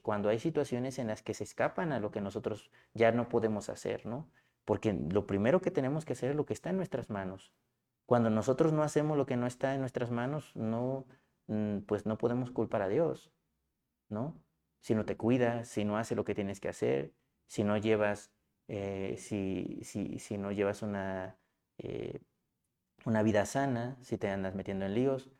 [0.02, 3.68] cuando hay situaciones en las que se escapan a lo que nosotros ya no podemos
[3.68, 4.30] hacer, ¿no?
[4.64, 7.52] Porque lo primero que tenemos que hacer es lo que está en nuestras manos.
[8.06, 11.06] Cuando nosotros no hacemos lo que no está en nuestras manos, no,
[11.86, 13.32] pues no podemos culpar a Dios,
[14.08, 14.40] ¿no?
[14.80, 17.12] Si no te cuidas, si no haces lo que tienes que hacer,
[17.46, 18.32] si no llevas,
[18.68, 21.38] eh, si, si, si, no llevas una,
[21.78, 22.20] eh,
[23.04, 25.30] una vida sana, si te andas metiendo en líos,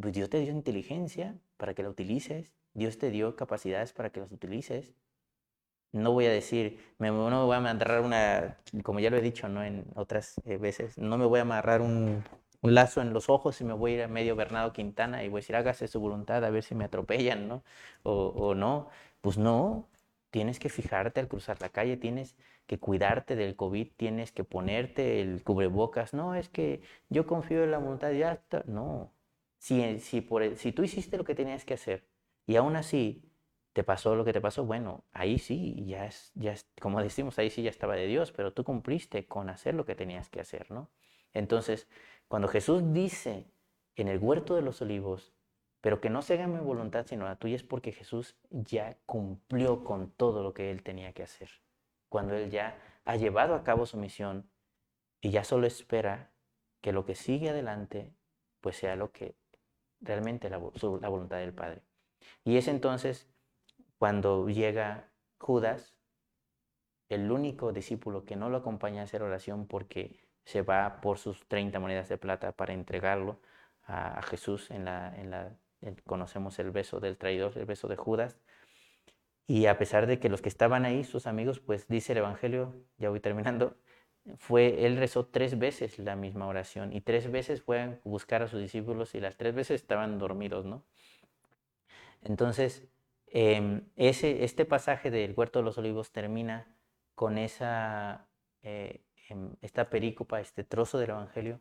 [0.00, 4.20] pues Dios te dio inteligencia para que la utilices, Dios te dio capacidades para que
[4.20, 4.94] las utilices.
[5.92, 9.20] No voy a decir, me, no me voy a amarrar una, como ya lo he
[9.20, 9.64] dicho ¿no?
[9.64, 12.22] en otras eh, veces, no me voy a amarrar un,
[12.62, 15.28] un, lazo en los ojos y me voy a ir a medio Bernardo Quintana y
[15.28, 17.64] voy a decir, hágase su voluntad a ver si me atropellan, ¿no?
[18.04, 18.88] O, o no.
[19.20, 19.88] Pues no,
[20.30, 22.36] tienes que fijarte al cruzar la calle, tienes
[22.70, 26.14] que cuidarte del COVID, tienes que ponerte el cubrebocas.
[26.14, 28.62] No, es que yo confío en la voluntad, ya está.
[28.68, 29.12] No,
[29.58, 32.06] si, si, por, si tú hiciste lo que tenías que hacer
[32.46, 33.24] y aún así
[33.72, 37.40] te pasó lo que te pasó, bueno, ahí sí, ya es, ya es, como decimos,
[37.40, 40.38] ahí sí ya estaba de Dios, pero tú cumpliste con hacer lo que tenías que
[40.38, 40.92] hacer, ¿no?
[41.32, 41.88] Entonces,
[42.28, 43.50] cuando Jesús dice
[43.96, 45.32] en el huerto de los olivos,
[45.80, 49.82] pero que no se haga mi voluntad sino la tuya, es porque Jesús ya cumplió
[49.82, 51.50] con todo lo que él tenía que hacer.
[52.10, 54.50] Cuando él ya ha llevado a cabo su misión
[55.22, 56.32] y ya solo espera
[56.82, 58.12] que lo que sigue adelante,
[58.60, 59.36] pues sea lo que
[60.00, 61.82] realmente la, voluntad del Padre.
[62.44, 63.26] Y es entonces
[63.96, 65.08] cuando llega
[65.38, 65.94] Judas,
[67.08, 71.46] el único discípulo que no lo acompaña a hacer oración porque se va por sus
[71.48, 73.40] 30 monedas de plata para entregarlo
[73.84, 75.56] a, Jesús en la
[76.04, 78.38] conocemos el beso del traidor, el beso de Judas.
[79.50, 82.72] Y a pesar de que los que estaban ahí, sus amigos, pues dice el Evangelio,
[82.98, 83.76] ya voy terminando,
[84.36, 88.46] fue, él rezó tres veces la misma oración y tres veces fue a buscar a
[88.46, 90.84] sus discípulos y las tres veces estaban dormidos, ¿no?
[92.22, 92.86] Entonces,
[93.26, 96.72] em, ese, este pasaje del Huerto de los Olivos termina
[97.16, 98.28] con esa,
[98.62, 101.58] eh, em, esta perícopa, este trozo del Evangelio,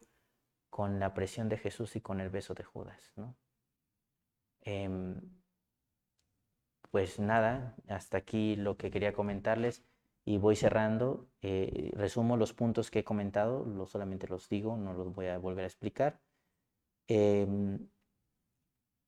[0.69, 3.35] con la presión de Jesús y con el beso de Judas, ¿no?
[4.61, 5.38] Em,
[6.91, 9.83] pues nada, hasta aquí lo que quería comentarles
[10.25, 11.27] y voy cerrando.
[11.41, 15.37] Eh, resumo los puntos que he comentado, lo, solamente los digo, no los voy a
[15.37, 16.19] volver a explicar.
[17.07, 17.89] Em,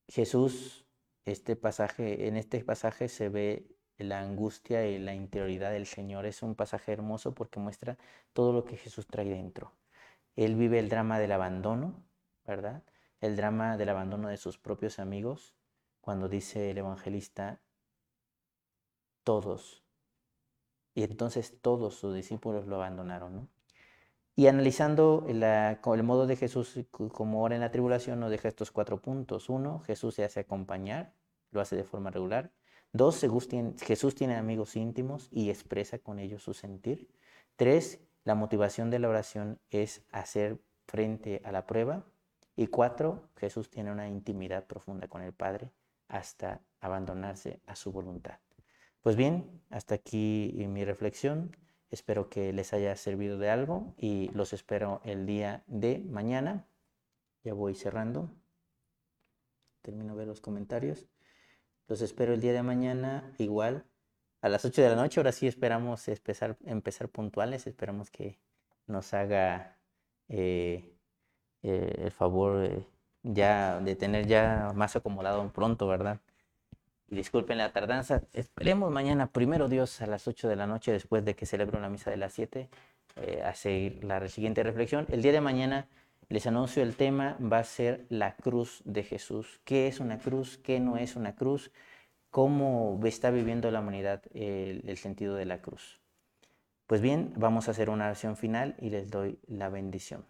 [0.07, 0.85] Jesús,
[1.25, 3.67] este pasaje, en este pasaje se ve
[3.97, 6.25] la angustia y la interioridad del Señor.
[6.25, 7.97] Es un pasaje hermoso porque muestra
[8.33, 9.73] todo lo que Jesús trae dentro.
[10.35, 12.03] Él vive el drama del abandono,
[12.45, 12.83] ¿verdad?
[13.19, 15.55] El drama del abandono de sus propios amigos,
[16.01, 17.61] cuando dice el evangelista,
[19.23, 19.81] todos
[20.93, 23.49] y entonces todos sus discípulos lo abandonaron.
[24.35, 29.01] Y analizando el modo de Jesús como ora en la tribulación, nos deja estos cuatro
[29.01, 29.49] puntos.
[29.49, 31.13] Uno, Jesús se hace acompañar,
[31.51, 32.51] lo hace de forma regular.
[32.93, 33.21] Dos,
[33.81, 37.09] Jesús tiene amigos íntimos y expresa con ellos su sentir.
[37.55, 42.05] Tres, la motivación de la oración es hacer frente a la prueba.
[42.55, 45.71] Y cuatro, Jesús tiene una intimidad profunda con el Padre
[46.07, 48.39] hasta abandonarse a su voluntad.
[49.01, 51.57] Pues bien, hasta aquí mi reflexión.
[51.89, 56.67] Espero que les haya servido de algo y los espero el día de mañana.
[57.43, 58.29] Ya voy cerrando.
[59.81, 61.07] Termino de ver los comentarios.
[61.87, 63.85] Los espero el día de mañana igual
[64.39, 65.19] a las 8 de la noche.
[65.19, 67.65] Ahora sí esperamos empezar, puntuales.
[67.65, 68.39] Esperamos que
[68.85, 69.79] nos haga
[70.29, 70.95] eh,
[71.63, 72.85] eh, el favor eh,
[73.23, 76.21] ya de tener ya más acomodado pronto, ¿verdad?
[77.11, 78.23] Disculpen la tardanza.
[78.33, 81.89] Esperemos mañana, primero Dios, a las 8 de la noche, después de que celebro la
[81.89, 82.69] misa de las 7,
[83.17, 85.05] eh, a seguir la siguiente reflexión.
[85.09, 85.87] El día de mañana
[86.29, 89.59] les anuncio el tema, va a ser la cruz de Jesús.
[89.65, 90.57] ¿Qué es una cruz?
[90.57, 91.71] ¿Qué no es una cruz?
[92.29, 95.99] ¿Cómo está viviendo la humanidad el sentido de la cruz?
[96.87, 100.25] Pues bien, vamos a hacer una oración final y les doy la bendición.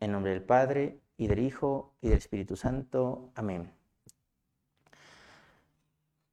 [0.00, 3.32] En nombre del Padre, y del Hijo, y del Espíritu Santo.
[3.34, 3.83] Amén.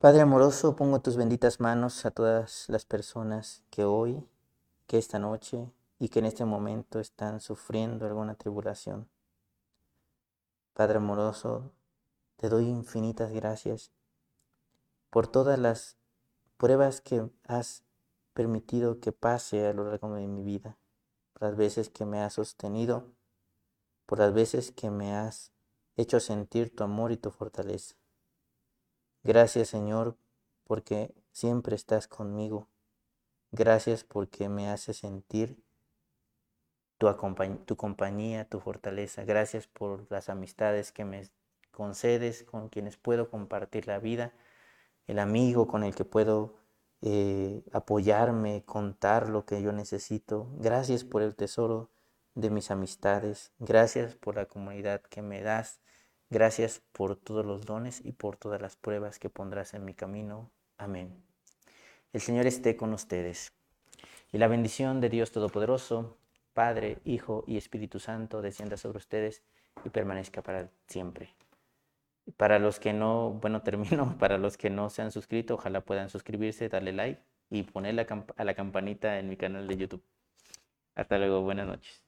[0.01, 4.27] Padre amoroso, pongo tus benditas manos a todas las personas que hoy,
[4.87, 9.07] que esta noche y que en este momento están sufriendo alguna tribulación.
[10.73, 11.69] Padre amoroso,
[12.37, 13.91] te doy infinitas gracias
[15.11, 15.97] por todas las
[16.57, 17.83] pruebas que has
[18.33, 20.77] permitido que pase a lo largo de mi vida,
[21.33, 23.05] por las veces que me has sostenido,
[24.07, 25.51] por las veces que me has
[25.95, 28.00] hecho sentir tu amor y tu fortaleza.
[29.23, 30.15] Gracias Señor
[30.65, 32.67] porque siempre estás conmigo.
[33.51, 35.61] Gracias porque me haces sentir
[36.97, 37.07] tu,
[37.65, 39.25] tu, compañía, tu fortaleza.
[39.25, 41.29] Gracias por las amistades que me
[41.71, 44.33] concedes, con quienes puedo compartir la vida,
[45.07, 46.55] el amigo con el que puedo
[47.01, 50.47] eh, apoyarme, contar lo que yo necesito.
[50.59, 51.89] Gracias por el tesoro
[52.35, 53.51] de mis amistades.
[53.59, 55.80] Gracias por la comunidad que me das.
[56.31, 60.49] Gracias por todos los dones y por todas las pruebas que pondrás en mi camino.
[60.77, 61.13] Amén.
[62.13, 63.51] El Señor esté con ustedes.
[64.31, 66.17] Y la bendición de Dios Todopoderoso,
[66.53, 69.43] Padre, Hijo y Espíritu Santo, descienda sobre ustedes
[69.83, 71.33] y permanezca para siempre.
[72.37, 76.09] Para los que no, bueno, termino, para los que no se han suscrito, ojalá puedan
[76.09, 78.07] suscribirse, darle like y poner
[78.37, 80.03] a la campanita en mi canal de YouTube.
[80.95, 82.01] Hasta luego, buenas noches.